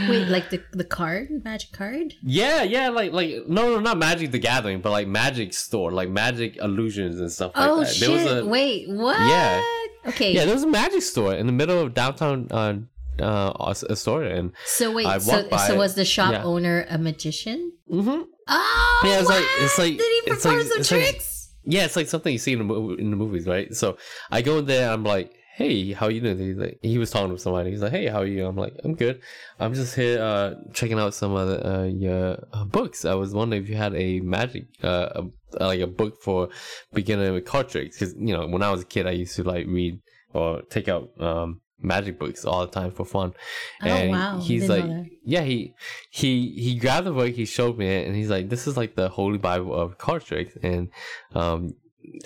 [0.09, 2.15] Wait, like the the card, magic card?
[2.23, 6.09] yeah, yeah, like like no, no, not Magic the Gathering, but like Magic Store, like
[6.09, 7.89] Magic illusions and stuff like oh that.
[7.95, 8.01] shit!
[8.09, 9.19] There was a Wait, what?
[9.21, 9.63] Yeah.
[10.07, 10.33] Okay.
[10.33, 12.75] yeah, there was a Magic Store in the middle of downtown uh
[13.21, 16.43] uh As- Astoria, and so wait, so so was the shop Yeah.
[16.45, 17.73] owner a magician?
[17.91, 18.23] mm-hmm.
[18.49, 21.51] Oh, Yeah, it's like- it's like- did he it's like- perform some it's like- tricks?
[21.65, 23.73] Yeah, it's like something you see in the, in the movies, right?
[23.73, 23.97] So
[24.33, 27.35] I go in there, I'm like, "Hey, how you doing?" He's like, he was talking
[27.35, 27.71] to somebody.
[27.71, 29.21] He's like, "Hey, how are you?" I'm like, "I'm good.
[29.61, 33.05] I'm just here uh, checking out some of the, uh, your uh, books.
[33.05, 35.23] I was wondering if you had a magic, uh,
[35.59, 36.49] a, like a book for
[36.93, 37.99] beginner with card tricks.
[37.99, 40.01] Because you know, when I was a kid, I used to like read
[40.33, 43.35] or take out um, magic books all the time for fun.
[43.83, 44.41] Oh, wow.
[44.41, 45.75] He's Didn't like, yeah, he
[46.11, 48.95] he he grabbed the book, he showed me it, and he's like, "This is like
[48.95, 50.89] the holy bible of card tricks," and
[51.35, 51.75] um,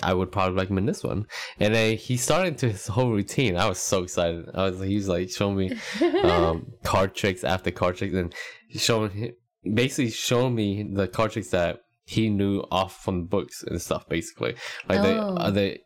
[0.03, 1.25] I would probably recommend this one.
[1.59, 3.57] And then he started into his whole routine.
[3.57, 4.45] I was so excited.
[4.53, 5.77] I was he was like showing me
[6.23, 8.33] um card tricks after card tricks, and
[8.71, 9.33] showing
[9.73, 14.07] basically showing me the card tricks that he knew off from books and stuff.
[14.09, 14.55] Basically,
[14.87, 15.35] like Oh.
[15.37, 15.79] uh, they.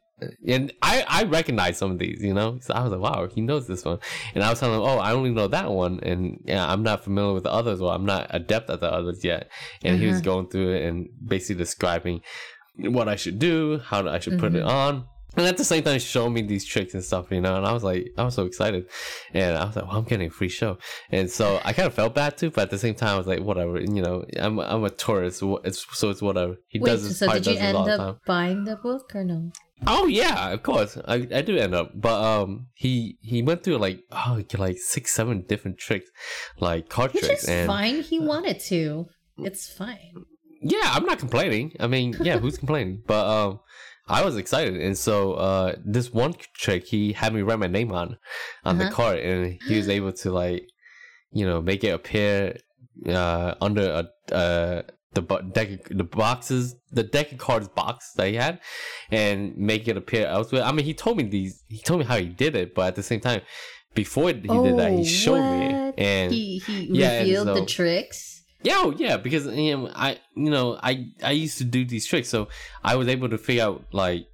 [0.48, 2.60] And I, I recognize some of these, you know.
[2.62, 3.98] So I was like, wow, he knows this one.
[4.36, 7.04] And I was telling him, oh, I only know that one, and yeah, I'm not
[7.04, 9.50] familiar with the others, Well, I'm not adept at the others yet.
[9.84, 10.26] And he was Uh-huh.
[10.26, 12.22] going through it and basically describing
[12.78, 14.68] what I should do, how I should put it Mhm.
[14.68, 15.06] on.
[15.38, 17.56] And at the same time, showing me these tricks and stuff, you know.
[17.56, 18.86] And I was like, I was so excited,
[19.34, 20.78] and I was like, well, I'm getting a free show.
[21.10, 23.28] And so I kind of felt bad too, but at the same time, I was
[23.28, 24.26] like, whatever, you know.
[24.38, 26.58] I'm I'm a tourist, so it's so it's whatever.
[26.68, 29.52] He Wait, does this, so probably did you end up buying the book or no?
[29.88, 30.98] Oh yeah, of course.
[31.08, 35.14] I, I do end up, but um, he he went through like oh like six
[35.14, 36.10] seven different tricks,
[36.60, 38.02] like card Which tricks, is and fine.
[38.02, 39.08] He wanted to.
[39.38, 40.26] It's fine.
[40.62, 41.76] Yeah, I'm not complaining.
[41.80, 43.02] I mean, yeah, who's complaining?
[43.06, 43.60] But um,
[44.08, 47.92] I was excited, and so uh, this one trick he had me write my name
[47.92, 48.18] on
[48.64, 48.94] on the Uh-huh.
[48.94, 50.64] card, and he was able to like,
[51.32, 52.58] you know, make it appear
[53.08, 54.82] uh under a uh
[55.14, 58.60] the bu- deck of- the boxes the deck of cards box that he had
[59.12, 60.64] and make it appear elsewhere.
[60.64, 61.64] I mean, he told me these.
[61.70, 63.42] He told me how he did it, but at the same time,
[63.94, 67.66] before he did that, he Oh, showed me, and he he yeah, and revealed the
[67.66, 68.31] tricks.
[68.64, 72.06] Yeah, oh, yeah, because you know, I you know I I used to do these
[72.06, 72.48] tricks, so
[72.84, 74.28] I was able to figure out like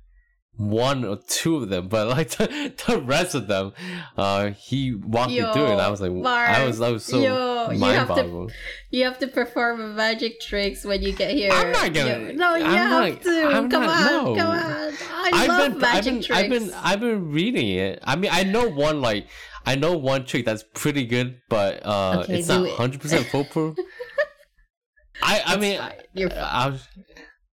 [0.59, 3.73] one or two of them, but like the, the rest of them,
[4.17, 7.69] uh, he walked me through, it, I was like, I was I was so Yo,
[7.71, 8.49] you mind have to-
[8.89, 11.51] You have to perform magic tricks when you get here.
[11.53, 13.47] I'm not gonna- You- no, you I'm have not- to.
[13.49, 14.35] I'm come not- on, no.
[14.41, 14.93] come on.
[15.13, 16.31] I I've love been, magic I've been, tricks.
[16.41, 17.99] I've been, I've been reading it.
[18.03, 19.27] I mean, I know one like,
[19.63, 23.77] I know one trick that's pretty good, but uh, Okay, it's not hundred percent foolproof.
[25.21, 25.93] I, I mean, fine.
[26.13, 26.43] You're uh, fine.
[26.43, 26.87] I was,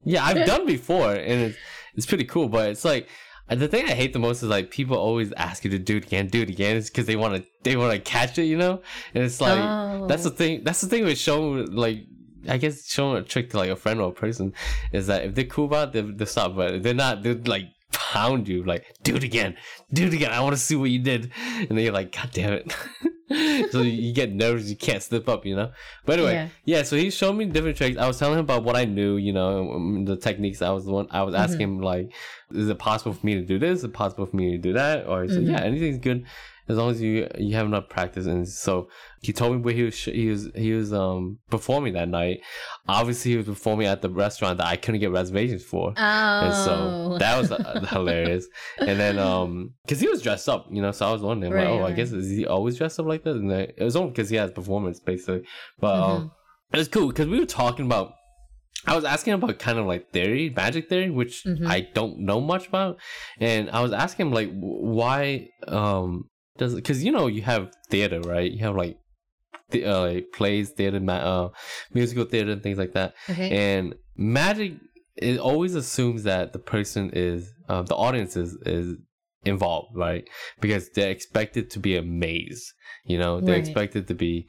[0.05, 1.59] yeah, I've done before, and it's
[1.97, 2.49] it's pretty cool.
[2.49, 3.09] But it's like
[3.49, 6.07] the thing I hate the most is like people always ask you to do it
[6.07, 6.77] again, do it again.
[6.77, 8.83] It's because they want to they want to catch it, you know.
[9.15, 10.07] And it's like Oh.
[10.07, 10.35] that's the oh.
[10.35, 10.65] thing.
[10.65, 12.07] That's the thing with showing like.
[12.47, 14.53] I guess showing a trick to like a friend or a person
[14.93, 16.55] is that if they're cool about it, they they stop.
[16.55, 19.57] But if they're not, they would like pound you, like do it again,
[19.95, 20.31] do it again.
[20.31, 22.77] I want to see what you did, and then you're like, God damn it.
[23.71, 25.71] so you get nervous, you can't slip up, you know.
[26.05, 26.49] But anyway, Yeah.
[26.65, 26.83] yeah.
[26.83, 27.97] So he showed me different tricks.
[27.99, 30.61] I was telling him about what I knew, you know, um, the techniques.
[30.63, 31.07] I was the one.
[31.11, 32.13] I was asking him like,
[32.53, 33.79] is it possible for me to do this?
[33.79, 35.07] Is it possible for me to do that?
[35.07, 35.51] Or he said, Mhm.
[35.53, 36.25] yeah, anything's good
[36.69, 38.27] as long as you you have enough practice.
[38.27, 38.89] And so
[39.23, 42.41] he told me where he was he was he was um performing that night.
[42.89, 45.93] Obviously, he was performing at the restaurant that I couldn't get reservations for.
[45.97, 46.01] Oh.
[46.45, 48.47] And so that was uh, hilarious.
[48.79, 51.69] And then, um, because he was dressed up, you know, so I was wondering, Right,
[51.71, 53.37] like, oh, I guess is he always dressed up like this?
[53.37, 55.43] And then, it was only because he has performance, basically.
[55.81, 56.13] But Mm-hmm.
[56.23, 56.31] um,
[56.73, 58.15] it was cool because we were talking about.
[58.87, 61.67] I was asking about kind of like theory, magic theory, which Mhm.
[61.67, 62.99] I don't know much about,
[63.41, 68.21] and I was asking him like, why um does because you know you have theater,
[68.21, 68.51] right?
[68.51, 68.99] You have like.
[69.71, 71.49] The, uh, like plays, theater, ma- uh,
[71.95, 73.15] musical theater, and things like that.
[73.31, 73.51] Okay.
[73.51, 74.75] And magic
[75.17, 78.97] it always assumes that the person is uh, the audience is is
[79.45, 80.29] involved, right?
[80.61, 82.73] Because they're expected to be amazed.
[83.07, 83.65] You know, they're Right.
[83.65, 84.49] expected to be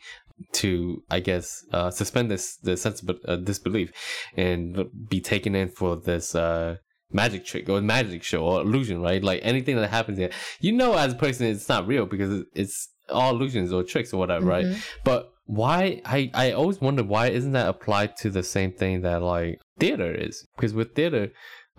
[0.54, 3.94] to I guess uh, suspend this the sense of uh, disbelief
[4.36, 6.76] and be taken in for this uh
[7.12, 9.24] magic trick or magic show or illusion, right?
[9.24, 12.90] Like anything that happens here, you know, as a person, it's not real because it's
[13.10, 14.66] all illusions or tricks or whatever, right?
[14.66, 14.84] Mhm.
[15.04, 16.02] But why?
[16.06, 20.12] I I always wonder why isn't that applied to the same thing that like theater
[20.14, 20.48] is?
[20.56, 21.32] Because with theater,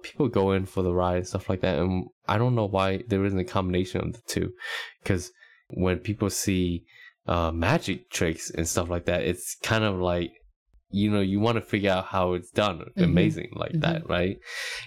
[0.02, 3.02] people go in for the ride and stuff like that, and I don't know why
[3.08, 4.52] there isn't a combination of the two.
[5.02, 5.32] Because
[5.70, 6.84] when people see
[7.26, 10.30] uh magic tricks and stuff like that, it's kind of like
[11.00, 13.04] you know you want to figure out how it's done Mhm.
[13.11, 14.37] amazing like that right?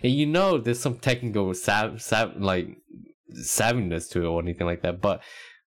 [0.03, 2.67] And you know there's some technical sav, sav like
[3.33, 5.21] savviness to it or anything like that but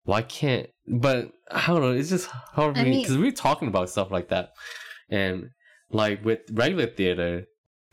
[0.04, 2.26] why can't but i don't know it's just
[2.58, 4.46] hard for I me because we're talking about stuff like that.
[5.10, 5.50] And
[5.90, 7.44] like with regular theater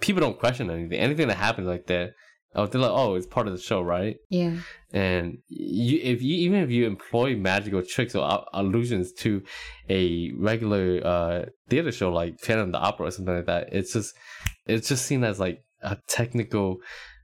[0.02, 2.12] people don't question anything anything that happens like that
[2.56, 4.58] oh they're like oh it's part of the show right Yeah.
[4.94, 9.44] and you if you even if you employ magical tricks or allusions to
[9.90, 13.94] a regular uh theater show like Phantom of the Opera or something like that, it's
[13.94, 14.16] just
[14.66, 16.78] it's just seen as like a technical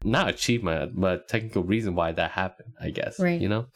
[0.03, 3.19] not achievement but technical reason why that happened, I guess.
[3.19, 3.39] Right.
[3.39, 3.67] You know?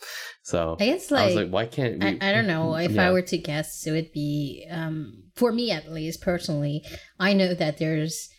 [0.43, 2.91] So I guess I like, was like, why can't we I, I don't know if
[2.91, 3.07] Yeah.
[3.07, 6.83] I were to guess, it would be um, for me at least personally.
[7.19, 8.29] I know that there's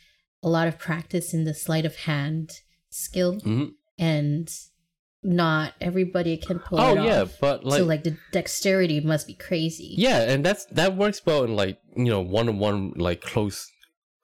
[0.42, 2.50] a lot of practice in the sleight of hand
[2.96, 3.72] skill, Mhm.
[3.98, 4.50] and
[5.22, 9.94] not everybody can pull Oh yeah, but like so like the dexterity must be crazy.
[9.96, 13.68] Yeah, and that's that works well in like you know one on one like close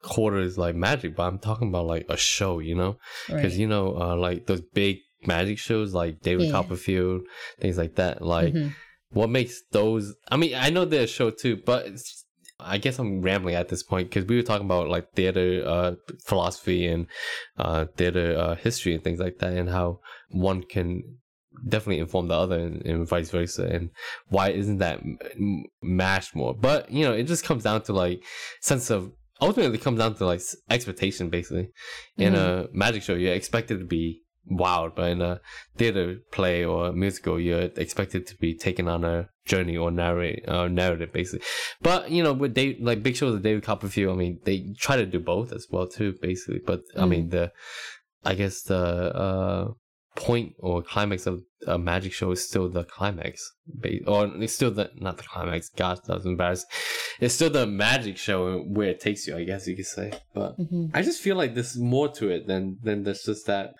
[0.01, 1.15] quarters like magic.
[1.15, 3.59] But I'm talking about like a show, you know, because right.
[3.59, 6.51] you know uh, like those big magic shows like David Yeah.
[6.51, 7.21] Copperfield,
[7.59, 8.21] things like that.
[8.21, 8.73] Like Mhm.
[9.11, 10.13] what makes those?
[10.29, 12.22] I mean, I know they're a show too, but it's,
[12.59, 15.95] I guess I'm rambling at this point because we were talking about like theater uh,
[16.25, 17.07] philosophy and
[17.57, 21.03] uh, theater uh, history and things like that, and how one can
[21.67, 23.89] definitely inform the other and, and vice versa and
[24.29, 26.53] why isn't that m- mashed more?
[26.53, 28.23] But you know it just comes down to like
[28.61, 29.11] sense of
[29.41, 31.69] ultimately it comes down to like expectation basically.
[32.17, 35.39] In a magic show you're expected to be wild but in a
[35.77, 40.67] theater play or musical you're expected to be taken on a journey or narrate uh,
[40.67, 41.45] narrative basically
[41.81, 44.95] but you know with Dave, like big shows of david copperfield i mean they try
[44.97, 47.09] to do both as well too basically but i Mhm.
[47.09, 47.51] mean the
[48.25, 49.71] I guess the uh
[50.15, 53.51] point or climax of a magic show is still the climax,
[54.05, 55.69] or it's still the not the climax.
[55.75, 56.69] God, that was embarrassing.
[57.19, 59.35] It's still the magic show where it takes you.
[59.35, 60.91] I guess you could say, but Mhm.
[60.93, 63.73] I just feel like there's more to it than than there's just that.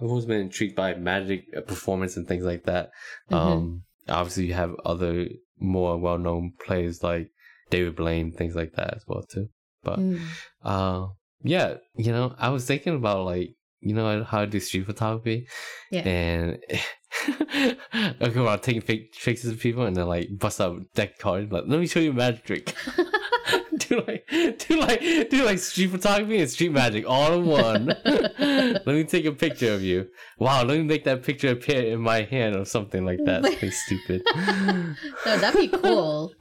[0.00, 2.90] I've always been intrigued by magic uh, performance and things like that.
[3.30, 3.36] Mhm.
[3.36, 5.26] Um, obviously you have other
[5.58, 7.30] more well known players like
[7.70, 9.48] David Blaine, things like that as well too.
[9.82, 10.20] But Mm.
[10.62, 11.06] uh,
[11.42, 15.46] yeah, you know, I was thinking about like you know how I do street photography,
[15.92, 16.00] Yeah.
[16.08, 16.58] and
[18.20, 21.52] I go around taking fake pictures of people and then like bust out deck cards.
[21.52, 22.74] Like, let me show you a magic trick.
[23.78, 24.26] do like
[24.58, 27.86] do like do like street photography and street magic all in one.
[28.38, 30.08] let me take a picture of you.
[30.38, 33.44] Wow, let me make that picture appear in my hand or something like that.
[33.44, 34.22] Something stupid.
[35.26, 36.32] No, that'd be cool.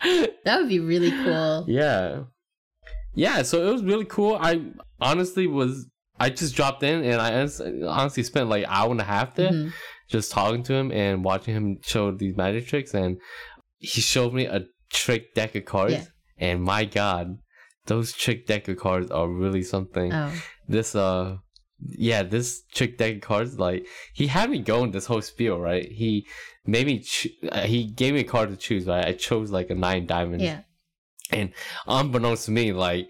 [0.43, 1.65] That would be really cool.
[1.67, 2.23] Yeah.
[3.15, 4.37] Yeah, so it was really cool.
[4.39, 4.61] I
[4.99, 5.87] honestly was
[6.19, 7.33] I just dropped in and I
[7.87, 9.73] honestly spent like an hour and a half there Mhm.
[10.09, 13.17] just talking to him and watching him show these magic tricks and
[13.79, 16.03] he showed me a trick deck of cards Yeah.
[16.37, 17.37] And my god,
[17.85, 20.11] those trick deck of cards are really something.
[20.13, 20.31] Oh,
[20.67, 21.37] This uh
[21.87, 25.91] yeah, this trick deck of cards like he had me going this whole spiel, right?
[25.91, 26.25] He
[26.65, 29.05] made me cho- uh, he gave me a card to choose, right?
[29.05, 30.61] I chose like a nine diamonds yeah.
[31.31, 31.51] And
[31.87, 33.07] unbeknownst to me, like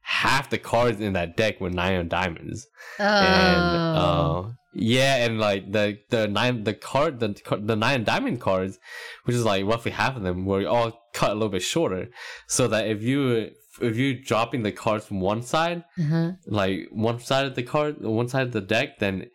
[0.00, 2.66] half the cards in that deck were nine of diamonds,
[2.98, 8.40] Oh, and uh, yeah, and like the the nine the card the the nine diamond
[8.40, 8.78] cards,
[9.24, 12.08] which is like roughly half of them, were all cut a little bit shorter,
[12.46, 13.50] so that if you
[13.80, 16.32] if you dropping the cards from one side, uh-huh.
[16.46, 19.26] like one side of the card, one side of the deck, then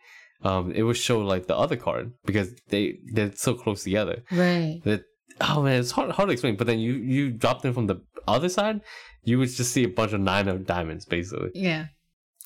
[0.42, 4.80] um it would show like the other card because they they're so close together right.
[4.84, 5.02] that
[5.40, 6.56] oh man, it's hard hard to explain.
[6.56, 8.80] But then you you drop them from the other side,
[9.24, 11.50] you would just see a bunch of nine of diamonds basically.
[11.54, 11.86] Yeah.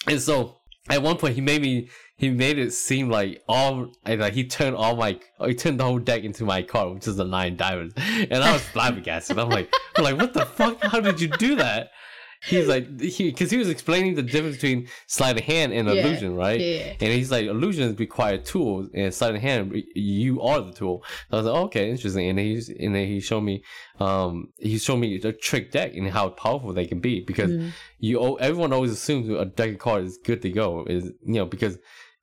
[0.07, 0.58] And so
[0.88, 4.75] at one point he made me he made it seem like all like he turned
[4.75, 7.95] all my he turned the whole deck into my card, which is the nine diamonds.
[7.97, 9.38] And I was flabbergasted.
[9.38, 10.83] I'm like I'm like what the fuck?
[10.83, 11.91] How did you do that?
[12.46, 15.94] He's like he because he was explaining the difference between sleight of hand and Yeah.
[15.94, 16.61] illusion, right?
[16.61, 16.92] Yeah.
[17.01, 21.03] And he's like, illusions require tools, and sleight of hand, you are the tool.
[21.31, 22.29] So I was like, oh, okay, interesting.
[22.29, 23.64] And he's and then he showed me,
[23.98, 27.72] um, he showed me the trick deck and how powerful they can be because Mhm.
[27.98, 31.46] you everyone always assumes a deck of cards is good to go is you know
[31.46, 31.79] because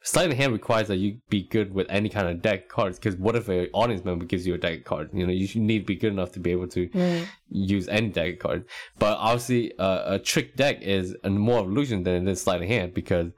[0.05, 3.15] sleight of hand requires that you be good with any kind of deck cards because
[3.17, 5.09] what if an audience member gives you a deck card?
[5.13, 7.27] you know you need to be good enough to be able to Right.
[7.49, 8.65] use any deck card.
[8.99, 12.67] But obviously, uh, a trick deck is a more illusion than it is sleight of
[12.67, 13.31] hand because,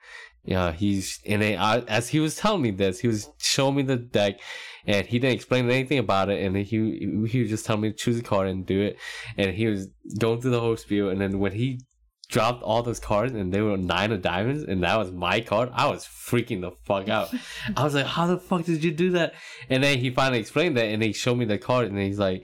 [0.44, 3.84] yeah, he's and then I, as he was telling me this, he was showing me
[3.84, 4.40] the deck,
[4.86, 7.96] and he didn't explain anything about it, and he he was just telling me to
[7.96, 8.98] choose a card and do it,
[9.38, 9.88] and he was
[10.20, 11.80] going through the whole spiel, and then when he
[12.30, 15.70] dropped all those cards and they were nine of diamonds and that was my card
[15.74, 17.34] i was freaking the fuck out
[17.78, 19.34] i was like how the fuck did you do that
[19.70, 22.44] and then he finally explained that and he showed me the card and he's like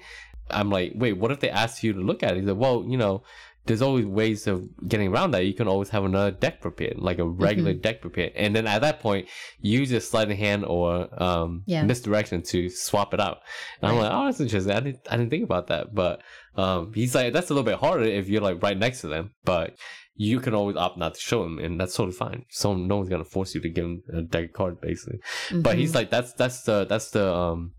[0.49, 2.41] I'm like, wait, what if they asked you to look at it?
[2.41, 3.23] He's like, well, you know,
[3.65, 5.45] there's always ways of getting around that.
[5.45, 8.33] You can always have another deck prepared, like a regular deck prepared.
[8.35, 9.29] And then at that point,
[9.61, 11.83] use your sleight of hand or um, Yeah.
[11.83, 13.39] misdirection to swap it out.
[13.81, 14.73] And I'm like, oh, that's interesting.
[14.73, 15.95] I didn't, I didn't think about that.
[15.95, 16.21] But
[16.55, 19.31] um, he's like, that's a little bit harder if you're like right next to them.
[19.43, 19.75] But
[20.15, 22.45] you can always opt not to show them, and that's totally fine.
[22.49, 25.19] So no one's gonna force you to give him a deck of cards, basically.
[25.51, 25.79] But Mhm.
[25.79, 27.73] he's like, that's that's the that's the um.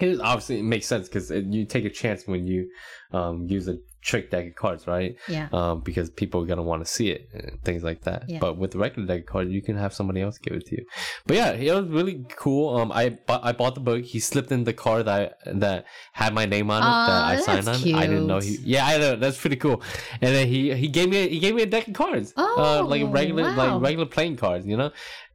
[0.00, 2.68] It obviously it makes sense because you take a chance when you
[3.12, 5.16] um use a trick deck of cards, right?
[5.28, 5.48] yeah.
[5.52, 8.24] Um, because people are gonna want to see it and things like that.
[8.28, 8.38] Yeah.
[8.38, 10.76] But with the regular deck of cards, you can have somebody else give it to
[10.76, 10.86] you.
[11.26, 12.76] But yeah, it was really cool.
[12.78, 14.02] Um, I bought I bought the book.
[14.04, 17.40] He slipped in the card that that had my name on it Aw, that I
[17.40, 17.64] signed on.
[17.64, 18.56] that's I didn't know he.
[18.62, 19.82] Yeah, I know that's pretty cool.
[20.20, 22.32] And then he he gave me a, he gave me a deck of cards.
[22.36, 22.44] uh,
[22.80, 23.56] Oh, like regular wow.
[23.56, 24.66] like regular playing cards.
[24.66, 24.90] You know.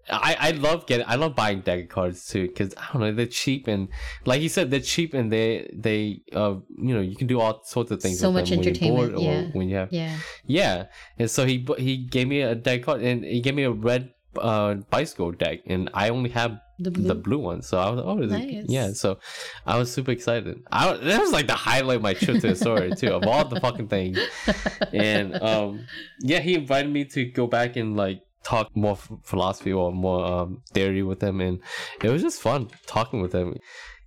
[0.09, 3.11] I, I love getting I love buying deck of cards too because I don't know
[3.11, 3.87] they're cheap and
[4.25, 7.61] like you said they're cheap and they they uh you know you can do all
[7.63, 9.57] sorts of things So with much them when you're bored entertainment, yeah.
[9.57, 10.15] when you have Yeah.
[10.45, 10.85] yeah,
[11.17, 14.11] and so he he gave me a deck card, and he gave me a red
[14.39, 17.07] uh bicycle deck, and I only have The blue.
[17.07, 17.61] the blue one.
[17.63, 18.65] So I was oh is it- Nice.
[18.67, 18.91] yeah.
[18.93, 19.17] So
[19.65, 20.61] I was super excited.
[20.71, 23.45] I that was like the highlight of my trip to the store too, of all
[23.47, 24.19] the fucking things.
[24.93, 25.87] And um
[26.21, 30.61] yeah, he invited me to go back and like talk more philosophy or more um
[30.73, 31.59] theory with him, and
[32.01, 33.55] it was just fun talking with him.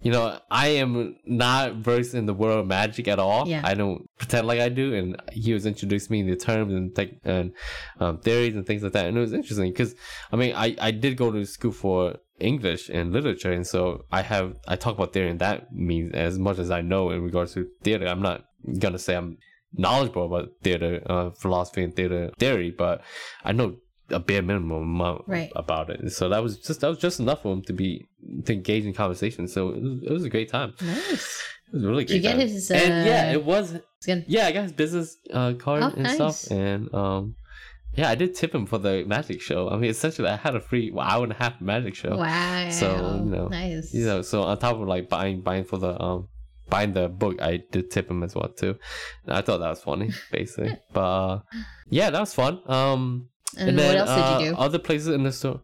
[0.01, 3.49] You know, I am not versed in the world of magic at all.
[3.49, 3.63] Yeah.
[3.65, 7.09] I don't pretend like I do, and he was introducing me to terms and tech
[7.25, 7.53] and
[7.99, 9.95] um, theories and things like that, and it was interesting because
[10.33, 14.23] I mean, I I did go to school for English and literature, and so I
[14.23, 17.55] have I talk about theory and that means as much as I know in regards
[17.55, 18.07] to theater.
[18.07, 18.45] I'm not
[18.79, 19.39] gonna say I'm
[19.73, 23.03] knowledgeable about theater, uh, philosophy and theater theory, but
[23.45, 23.77] I know
[24.11, 25.51] a bare minimum amount Right.
[25.57, 26.01] about it.
[26.01, 28.09] And so that was just that was just enough for him to be
[28.47, 29.49] to engage in conversation.
[29.49, 30.75] So it was, it was a great time.
[30.81, 31.43] Nice.
[31.71, 32.41] It was really Did you get time.
[32.41, 33.79] his, and yeah, uh, it was
[34.27, 36.15] yeah, I got his business uh, card Oh, and nice.
[36.15, 37.35] stuff, and um,
[37.95, 39.69] yeah, I did tip him for the magic show.
[39.69, 42.17] I mean, essentially, I had a free hour and a half magic show.
[42.17, 42.71] Wow.
[42.71, 43.93] So, you know, nice.
[43.93, 46.29] You know, so on top of like buying buying for the um
[46.71, 48.79] buying the book, I did tip him as well too.
[49.27, 50.77] And I thought that was funny, basically.
[50.95, 51.41] but uh,
[51.91, 52.61] yeah, that was fun.
[52.67, 54.57] Um, and, and, then what else uh, did you do?
[54.57, 55.61] Other places in Astoria.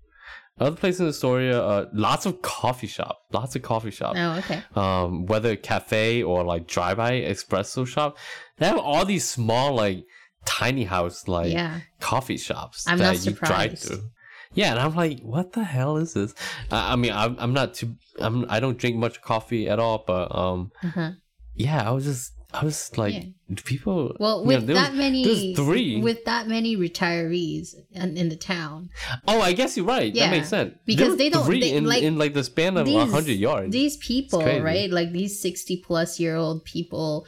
[0.59, 4.63] Other places in Astoria, uh, lots of coffee shop, lots of coffee shop oh, okay.
[4.77, 8.17] um, whether cafe or like drive-by espresso shop,
[8.59, 10.05] they have all these small like
[10.45, 11.81] tiny house like yeah.
[11.99, 14.11] coffee shops I'm that you drive through.
[14.53, 16.33] Yeah, and I'm like, what the hell is this?
[16.71, 20.05] I, I mean, I'm I'm not too I'm I don't drink much coffee at all,
[20.07, 21.11] but um, Uh-huh.
[21.55, 23.57] yeah, I was just I was like, Yeah.
[23.65, 24.17] people.
[24.21, 26.01] Well, you with know, there that was- many, there's three.
[26.01, 28.91] with that many retirees in, in the town,
[29.27, 30.15] Oh, I guess you're right.
[30.15, 30.75] Yeah, that makes sense.
[30.87, 33.73] because they don't- they- in, like, in like the span of hundred yards.
[33.73, 34.91] these people, right?
[34.91, 37.27] Like these sixty plus year old people,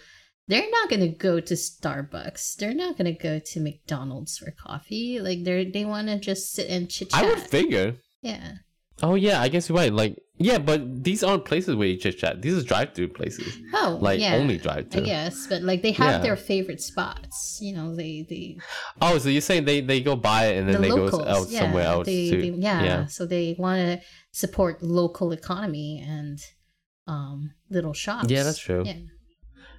[0.48, 2.56] they're not gonna go to Starbucks.
[2.56, 5.18] They're not gonna go to McDonald's for coffee.
[5.20, 7.24] Like they're they want to just sit and chit chat.
[7.24, 7.96] I would figure.
[8.22, 8.52] Yeah.
[9.02, 9.92] Oh yeah, I guess you're right.
[9.92, 12.42] Like yeah, but these aren't places where you chit chat.
[12.42, 13.56] These are drive-through places.
[13.74, 14.34] Oh, Like yeah.
[14.34, 15.02] only drive-through.
[15.02, 16.18] I guess, but like they have Yeah.
[16.18, 17.58] their favorite spots.
[17.62, 18.58] You know, they they
[19.00, 21.28] Oh, so you're saying they they go buy it and then the they locals, go
[21.28, 22.42] out yeah, somewhere else they, too.
[22.42, 23.06] they- yeah, yeah.
[23.06, 24.00] so they want to
[24.32, 26.38] support local economy and
[27.06, 28.30] um little shops.
[28.30, 28.82] Yeah, that's true.
[28.84, 28.98] Yeah.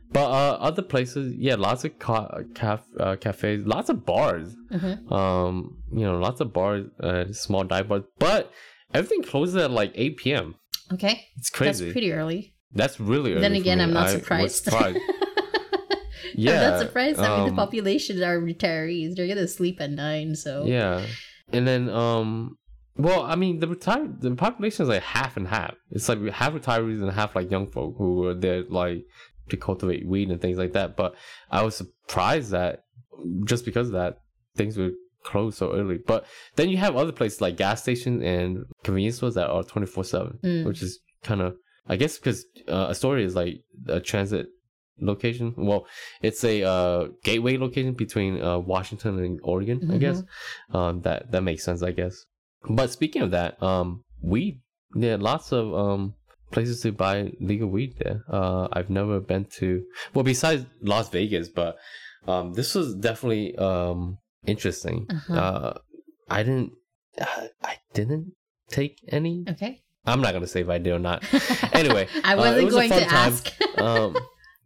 [0.10, 4.55] But uh, other places, yeah, lots of ca- caf- uh, cafes, lots of bars.
[4.72, 5.12] Mhm.
[5.12, 8.03] Um, you know, lots of bars, uh, small dive bars.
[8.18, 8.49] But
[8.94, 10.56] everything closes at like 8 p.m.
[10.94, 11.26] Okay.
[11.38, 11.86] It's crazy.
[11.86, 12.54] That's pretty early.
[12.74, 13.42] That's really early.
[13.42, 13.80] then again.
[13.82, 14.64] I'm not I was surprised.
[14.66, 15.00] surprised.
[15.10, 15.98] I'm
[16.36, 17.20] Yeah, not surprised.
[17.20, 19.16] I mean, um, the population are retirees.
[19.16, 20.36] They're gonna sleep at nine.
[20.36, 21.06] So Yeah,
[21.52, 22.58] and then um,
[22.96, 25.76] well, I mean, the retired the population is like half and half.
[25.92, 29.06] It's like half retirees and half like young folk who are there like
[29.50, 30.96] to cultivate weed and things like that.
[30.98, 31.16] But
[31.50, 32.84] I was surprised that
[33.46, 34.20] just because of that
[34.56, 34.92] things were
[35.32, 35.97] closed so early.
[36.11, 36.21] But
[36.57, 38.49] then you have other places like gas stations and
[38.88, 40.65] convenience stores that are twenty four seven, Mm.
[40.67, 40.91] which is
[41.30, 41.51] kind of
[41.93, 42.39] I guess because
[42.75, 43.55] uh, Astoria is like
[43.97, 44.45] a transit
[44.99, 45.53] location.
[45.69, 45.82] Well,
[46.28, 49.80] it's a uh, gateway location between uh, Washington and Oregon.
[49.91, 49.99] I Mhm.
[50.05, 50.23] guess
[50.78, 51.82] um, that that makes sense.
[51.84, 52.15] I guess.
[52.80, 54.55] But speaking of that, um, weed.
[54.95, 56.13] Yeah, lots of um
[56.51, 57.15] places to buy
[57.51, 58.23] legal weed there.
[58.38, 59.67] Uh, I've never been to
[60.13, 61.75] well besides Las Vegas, but
[62.32, 65.08] um, this was definitely um interesting.
[65.10, 65.34] Uh-huh.
[65.34, 65.74] Uh,
[66.30, 66.72] I didn't.
[67.64, 68.34] I didn't
[68.70, 69.46] take any.
[69.50, 69.82] okay.
[70.06, 71.24] I'm not gonna say if I did or not.
[71.74, 73.34] Anyway, I uh, wasn't was a going to time.
[73.34, 73.52] ask.
[73.78, 74.16] um,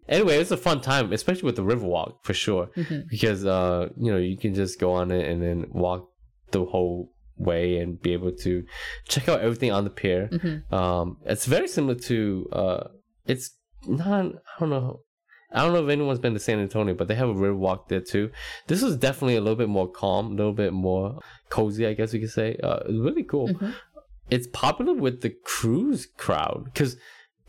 [0.08, 3.10] anyway, it's a fun time, especially with the Riverwalk for sure, Mhm.
[3.10, 6.08] because uh, you know, you can just go on it and then walk
[6.52, 8.64] the whole way and be able to
[9.08, 10.30] check out everything on the pier.
[10.32, 10.72] Mhm.
[10.72, 12.84] Um, it's very similar to uh,
[13.26, 13.52] it's
[13.88, 14.26] not.
[14.26, 15.02] I don't know.
[15.54, 17.99] I don't know if anyone's been to San Antonio, but they have a Riverwalk there
[18.02, 18.32] too.
[18.68, 22.14] This is definitely a little bit more calm, a little bit more cozy, I guess
[22.14, 22.58] we could say.
[22.64, 23.74] Uh, it's really cool Mhm.
[24.30, 26.95] it's popular with the cruise crowd because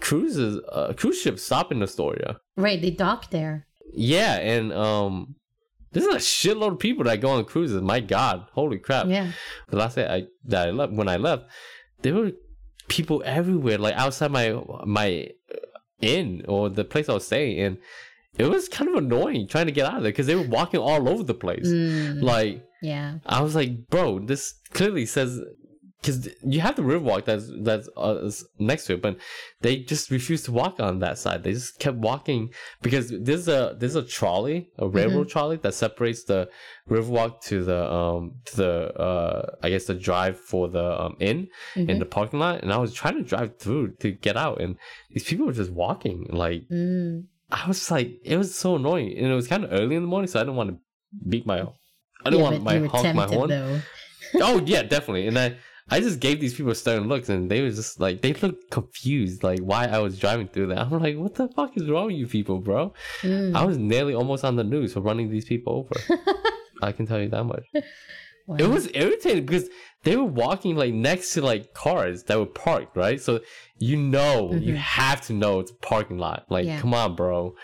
[0.00, 2.38] cruises uh, cruise ships stop in Astoria.
[2.56, 3.66] Right, they dock there.
[3.94, 5.36] Yeah, and um,
[5.92, 7.80] there's a shitload of people that go on cruises.
[7.82, 9.06] My God, holy crap!
[9.06, 9.30] Yeah.
[9.68, 11.44] The last day I that I left when I left,
[12.02, 12.32] there were
[12.88, 15.28] people everywhere, like outside my my
[16.02, 17.78] inn or the place I was staying in.
[18.38, 20.80] It was kind of annoying trying to get out of there because they were walking
[20.80, 21.68] all over the place.
[21.68, 23.18] Mm, Like yeah.
[23.26, 25.40] I was like, bro, this clearly says
[26.02, 28.28] because you have the Riverwalk that's that's uh,
[28.58, 29.16] next to it, but
[29.60, 31.44] they just refused to walk on that side.
[31.44, 32.50] They just kept walking
[32.82, 36.48] because there's a there's a trolley, a railroad trolley that separates the
[36.90, 41.46] Riverwalk to the um to the uh I guess the drive for the um inn
[41.76, 41.98] in Mhm.
[42.00, 44.76] the parking lot, and I was trying to drive through to get out, and
[45.12, 46.26] these people were just walking.
[46.30, 47.26] Like Mm.
[47.50, 50.08] I was like, it was so annoying, and it was kind of early in the
[50.08, 50.76] morning, so I didn't want to
[51.28, 51.60] beat my.
[51.60, 53.80] I didn't Yeah, want my honk my horn though.
[54.40, 55.26] oh yeah, definitely.
[55.28, 55.56] And I
[55.90, 59.42] I just gave these people stern looks, and they were just like they looked confused,
[59.42, 60.78] like why I was driving through that.
[60.86, 62.94] I'm like, what the fuck is wrong with you people, bro?
[63.22, 63.54] Mm.
[63.56, 66.22] I was nearly almost on the news for running these people over.
[66.82, 67.64] I can tell you that much.
[68.46, 68.56] Wow.
[68.58, 69.68] It was irritating because
[70.02, 73.20] they were walking like next to like cars that were parked, right?
[73.20, 73.40] So
[73.78, 74.76] you know, you Mhm.
[74.76, 76.46] have to know it's a parking lot.
[76.48, 76.80] Like, Yeah.
[76.80, 77.54] come on, bro.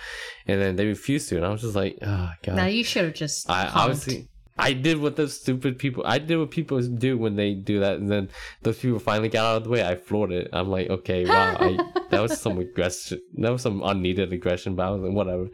[0.47, 2.57] And then they refused to, and I was just like, oh god.
[2.57, 3.49] Now you should have just.
[3.51, 3.77] I honked.
[3.77, 4.29] obviously
[4.59, 7.97] I did what those stupid people I did what people do when they do that
[7.97, 8.29] and then
[8.63, 9.85] those people finally got out of the way.
[9.85, 10.49] I floored it.
[10.53, 11.79] I'm like, okay, wow, I,
[12.11, 15.49] that was some aggression that was some unneeded aggression, but I was like, whatever.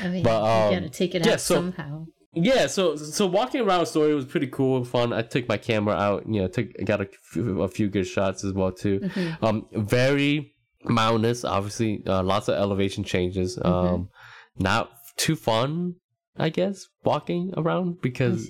[0.00, 0.46] I mean, but, you
[0.76, 2.06] um, gotta take it yeah, out so- somehow.
[2.32, 5.12] yeah, so so walking around Astoria was pretty cool, fun.
[5.12, 8.44] I took my camera out, you know, took got a few, a few good shots
[8.44, 9.00] as well too.
[9.00, 9.42] Mhm.
[9.42, 10.54] Um, very
[10.84, 13.56] mountainous, obviously, uh, lots of elevation changes.
[13.58, 13.68] Mm-hmm.
[13.68, 14.08] Um,
[14.58, 15.96] not too fun,
[16.38, 18.48] I guess, walking around because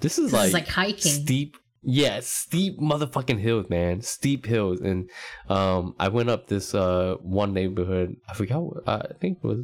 [0.00, 1.12] this is This like is like hiking.
[1.12, 1.56] steep
[1.86, 4.00] yeah steep motherfucking hills man.
[4.00, 4.80] Steep hills.
[4.80, 5.10] And
[5.48, 9.58] um i went up this uh one neighborhood i forgot what, i think it was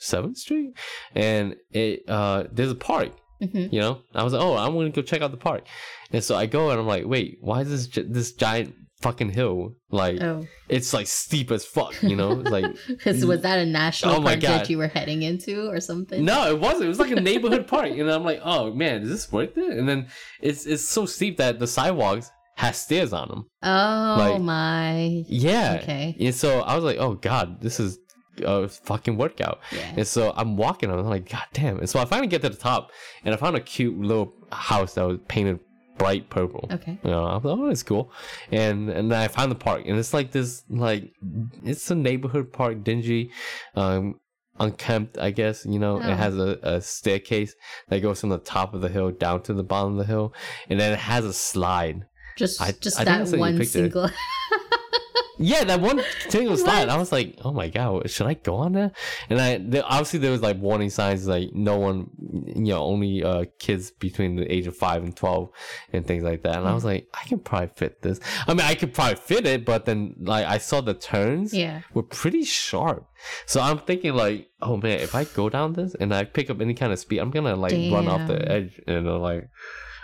[0.00, 0.70] 7th street?
[1.14, 3.72] And it uh there's a park Mhm.
[3.72, 4.00] you know?
[4.14, 5.62] I was like oh i'm gonna go check out the park.
[6.12, 9.30] And so i go and i'm like wait why is this gi- this giant fucking
[9.30, 12.64] hill like Oh, it's like steep as fuck you know like
[13.06, 16.24] was that a national Oh park that you were heading into or something?
[16.24, 16.84] No, it wasn't.
[16.84, 19.76] It was like a neighborhood park, and I'm like, oh man, is this worth it?
[19.78, 20.08] And then
[20.40, 23.46] it's it's so steep that the sidewalks has stairs on them.
[23.62, 25.22] Oh Like- my.
[25.28, 25.78] Yeah.
[25.82, 26.16] Okay.
[26.18, 27.98] And so I was like, oh god, this is
[28.42, 29.60] a fucking workout.
[29.72, 29.92] Yeah.
[29.98, 31.78] And so I'm walking, and I'm like, god damn.
[31.78, 32.90] And so I finally get to the top,
[33.24, 35.60] and I found a cute little house that was painted
[35.98, 36.68] bright purple.
[36.72, 36.98] Okay.
[37.02, 38.10] You know, I like, oh, it's cool.
[38.52, 41.12] And and I found the park, and it's like this, like
[41.64, 43.30] it's a neighborhood park, dingy,
[43.74, 44.20] um,
[44.58, 45.66] unkempt, I guess.
[45.66, 46.08] You know, Oh.
[46.10, 47.54] it has a, a staircase
[47.88, 50.32] that goes from the top of the hill down to the bottom of the hill,
[50.70, 52.06] and then it has a slide.
[52.36, 54.10] Just I- just I that sent you a one single.
[55.38, 56.86] Yeah, that one single slide.
[56.86, 56.90] What?
[56.90, 58.92] I was like, oh my god, should I go on there?
[59.30, 62.10] And I there, obviously there was like warning signs, like no one,
[62.46, 65.50] you know, only uh kids between the age of five and twelve
[65.92, 66.56] and things like that.
[66.56, 68.20] And I was like, I can probably fit this.
[68.46, 71.82] I mean, I could probably fit it, but then like I saw the turns yeah.
[71.94, 73.06] were pretty sharp.
[73.46, 76.60] So I'm thinking like, oh man, if I go down this and I pick up
[76.60, 79.48] any kind of speed, I'm gonna like run off the edge and uh, like,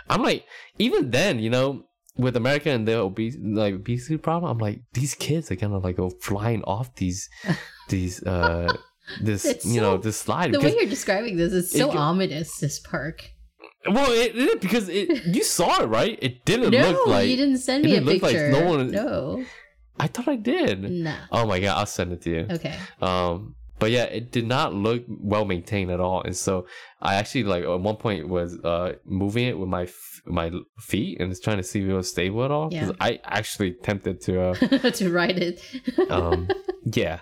[0.09, 0.45] I'm like,
[0.77, 1.85] even then, you know,
[2.17, 5.97] with America and their obese like obesity problem, I'm like, these kids are gonna like
[5.97, 7.29] go flying off these,
[7.89, 8.71] these uh,
[9.21, 12.57] this It's you know this slide The way you're describing this is so It- ominous.
[12.57, 13.29] This park.
[13.87, 17.35] well it, it because it you saw it right, it didn't no, look like you
[17.35, 18.51] didn't send it me a look like picture.
[18.51, 19.43] no one- No.
[19.97, 20.89] I thought I did.
[20.91, 21.15] Nah.
[21.31, 22.47] Oh my god, I'll send it to you.
[22.51, 22.75] Okay.
[23.01, 26.65] Um, but yeah, it did not look well maintained at all, and so
[27.01, 31.19] I actually like at one point was uh moving it with my f- my feet
[31.19, 32.69] and just trying to see if it was stable at all.
[32.69, 32.95] Because Yeah.
[32.99, 34.53] I actually tempted to uh
[34.91, 35.61] to write it.
[36.09, 36.47] um
[36.93, 37.19] yeah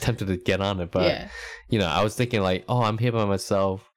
[0.00, 1.28] tempted to get on it, but yeah.
[1.68, 3.91] you know I was thinking like oh I'm here by myself.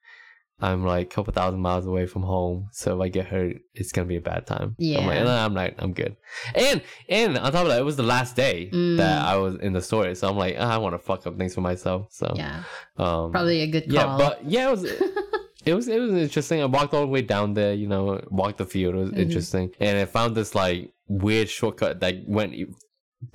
[0.60, 3.92] I'm like a couple thousand miles away from home, so if I get hurt, it's
[3.92, 4.74] gonna be a bad time.
[4.80, 5.24] I'm like, Yeah.
[5.24, 6.16] nah, I'm like, I'm good.
[6.54, 6.80] And
[7.10, 8.96] and on top of that, it was the last day Mm.
[8.96, 11.54] that I was in Astoria, so I'm like, ah, I want to fuck up things
[11.54, 12.06] for myself.
[12.10, 12.62] So Yeah.
[12.96, 13.94] um, Probably a good call.
[13.94, 14.84] yeah, but yeah, it was
[15.66, 16.62] it was it was interesting.
[16.62, 18.94] I walked all the way down there, you know, walked the field.
[18.94, 19.18] It was Mhm.
[19.18, 22.54] interesting, and I found this like weird shortcut that went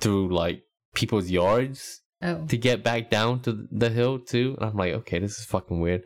[0.00, 0.62] through like
[0.94, 2.46] people's yards oh.
[2.46, 4.56] to get back down to the hill too.
[4.58, 6.04] And I'm like, okay, this is fucking weird,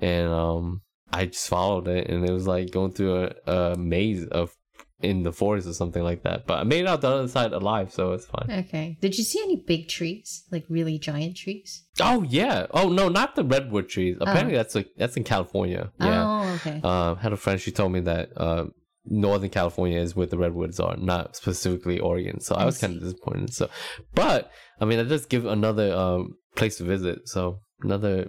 [0.00, 0.82] and um,
[1.12, 4.54] I just followed it, and it was like going through a, a maze of
[5.02, 6.46] in the forest or something like that.
[6.46, 8.64] But I made it out the other side alive, so it's fine.
[8.66, 8.96] Okay.
[9.00, 10.44] Did you see any big trees?
[10.50, 11.84] Like really giant trees?
[12.00, 12.66] Oh yeah.
[12.70, 14.16] Oh no, not the redwood trees.
[14.20, 15.90] Apparently that's like that's in California.
[16.00, 16.24] Yeah.
[16.24, 16.80] Oh, okay.
[16.82, 17.60] Uh, had a friend.
[17.60, 18.66] She told me that uh,
[19.04, 22.40] Northern California is where the redwoods are, not specifically Oregon.
[22.40, 23.52] So I was kind of disappointed.
[23.52, 23.68] So,
[24.14, 24.50] but
[24.80, 27.28] I mean, that does give another um, place to visit.
[27.28, 28.28] So another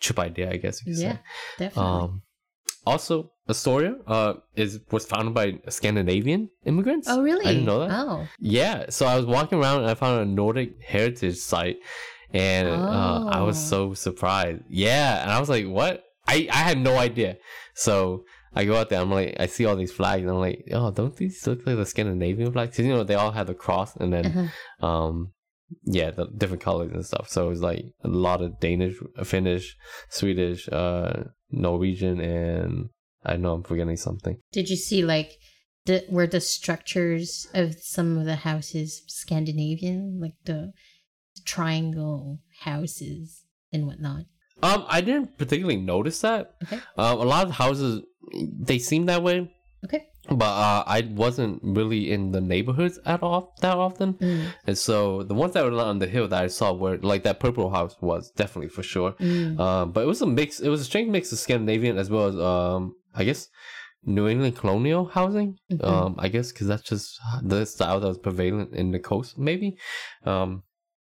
[0.00, 0.80] trip idea, I guess.
[0.86, 1.18] You could yeah, say.
[1.58, 1.90] definitely.
[1.92, 2.22] Um,
[2.86, 7.06] also, Astoria uh, is was founded by Scandinavian immigrants.
[7.10, 7.44] oh, really?
[7.44, 7.90] I didn't know that.
[7.90, 8.26] Oh.
[8.38, 11.76] Yeah, so I was walking around and I found a Nordic heritage site,
[12.32, 13.68] and uh, I was Oh.
[13.90, 14.62] so surprised.
[14.70, 17.36] Yeah, and I was like, "What?" I I had no idea.
[17.74, 18.24] So
[18.58, 19.00] I go out there.
[19.00, 21.76] I'm like, I see all these flags, and I'm like, "Oh, don't these look like
[21.76, 24.86] the Scandinavian flags?" 'Cause, you know, they all have the cross, and then Uh-huh.
[24.90, 25.14] um,
[25.98, 27.26] yeah, the different colors and stuff.
[27.28, 28.96] So it was like a lot of Danish,
[29.32, 29.76] Finnish,
[30.10, 31.12] Swedish, uh,
[31.50, 32.72] Norwegian, and
[33.24, 34.36] I know I'm forgetting something.
[34.58, 35.30] Did you see like
[35.86, 40.72] the were the structures of some of the houses Scandinavian, like the
[41.44, 44.24] triangle houses and whatnot?
[44.62, 46.54] Um, I didn't particularly notice that.
[46.64, 46.80] Okay.
[46.96, 48.02] Um, a lot of houses
[48.68, 49.50] they seem that way,
[49.84, 50.06] Okay.
[50.28, 55.22] but uh, I wasn't really in the neighborhoods at all that often, Mm, and so
[55.22, 57.96] the ones that were on the hill that I saw were like that purple house
[58.00, 59.12] was definitely for sure.
[59.12, 59.58] mm.
[59.58, 60.60] Um, but it was a mix.
[60.60, 63.48] It was a strange mix of Scandinavian as well as um, I guess
[64.04, 65.58] New England colonial housing.
[65.72, 65.84] Mhm.
[65.84, 69.76] Um, I guess because that's just the style that was prevalent in the coast, maybe.
[70.24, 70.62] Um,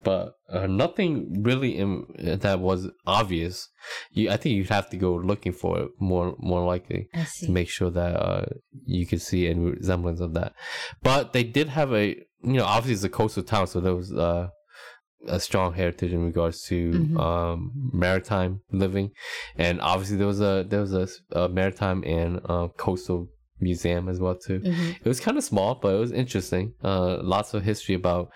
[0.03, 2.07] but uh, nothing really in,
[2.43, 3.69] that was obvious.
[4.13, 7.09] You, I think you'd have to go looking for it more, more likely
[7.47, 8.47] to make sure that uh,
[8.87, 10.55] you could see any resemblance of that.
[11.03, 12.07] But they did have a,
[12.43, 14.49] you know, obviously it's a coastal town, so there was uh,
[15.29, 17.21] a strong heritage in regards to Mhm.
[17.21, 19.11] um, maritime living,
[19.57, 21.07] and obviously there was a there was a,
[21.39, 23.29] a maritime and uh, coastal
[23.61, 24.61] museum as well too.
[24.61, 24.97] Mhm.
[25.05, 26.73] It was kind of small, but it was interesting.
[26.83, 28.31] Uh, lots of history about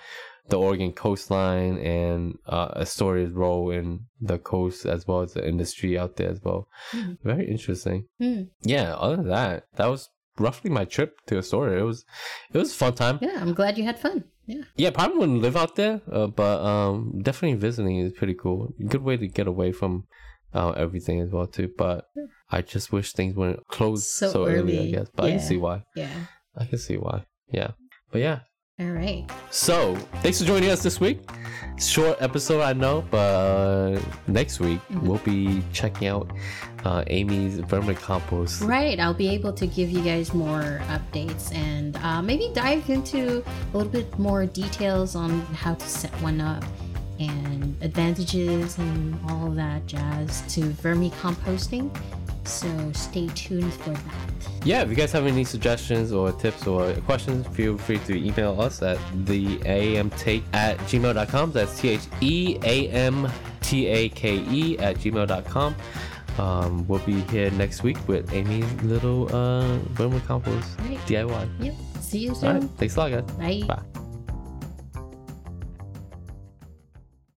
[0.49, 5.99] the Oregon coastline and uh, Astoria's role in the coast as well as the industry
[5.99, 6.69] out there as well.
[6.93, 7.19] Mhm.
[7.25, 8.07] Very interesting.
[8.21, 8.49] Mm.
[8.63, 8.95] Yeah.
[8.95, 11.79] Other than that, that was roughly my trip to Astoria.
[11.81, 12.05] It was
[12.53, 13.19] it was a fun time.
[13.23, 14.25] Yeah, I'm glad you had fun.
[14.47, 14.65] Yeah.
[14.77, 18.75] Yeah, probably wouldn't live out there, uh, but um, definitely visiting is pretty cool.
[18.89, 20.05] Good way to get away from
[20.53, 21.71] uh, everything as well too.
[21.79, 22.05] But
[22.51, 25.09] I just wish things weren't closed so, So early, I guess.
[25.17, 25.85] But I can see why.
[25.97, 26.27] Yeah.
[26.55, 27.25] I can see why.
[27.51, 27.71] Yeah.
[28.13, 28.41] But yeah.
[28.81, 29.25] All right.
[29.53, 31.21] So thanks for joining us this week.
[31.79, 35.03] Short episode, I know, but next week Mhm.
[35.03, 36.29] we'll be checking out
[36.85, 38.67] uh, Amy's vermicompost.
[38.67, 38.99] Right.
[38.99, 43.77] I'll be able to give you guys more updates and uh, maybe dive into a
[43.77, 46.65] little bit more details on how to set one up
[47.21, 51.97] and advantages and all that jazz to vermicomposting.
[52.45, 54.67] So stay tuned for that.
[54.67, 58.61] Yeah, if you guys have any suggestions or tips or questions, feel free to email
[58.61, 61.53] us at theamtake at gmail.com.
[61.53, 63.29] That's T H E A M
[63.63, 65.75] T A K E at gmail.com.
[66.39, 70.99] Um, we'll be here next week with Amy's little uh, vermicompost Right.
[71.07, 71.49] DIY.
[71.61, 71.75] Yep.
[72.01, 72.61] See you soon.
[72.61, 73.23] right, thanks a lot, guys.
[73.37, 73.63] Bye.
[73.67, 74.01] Bye.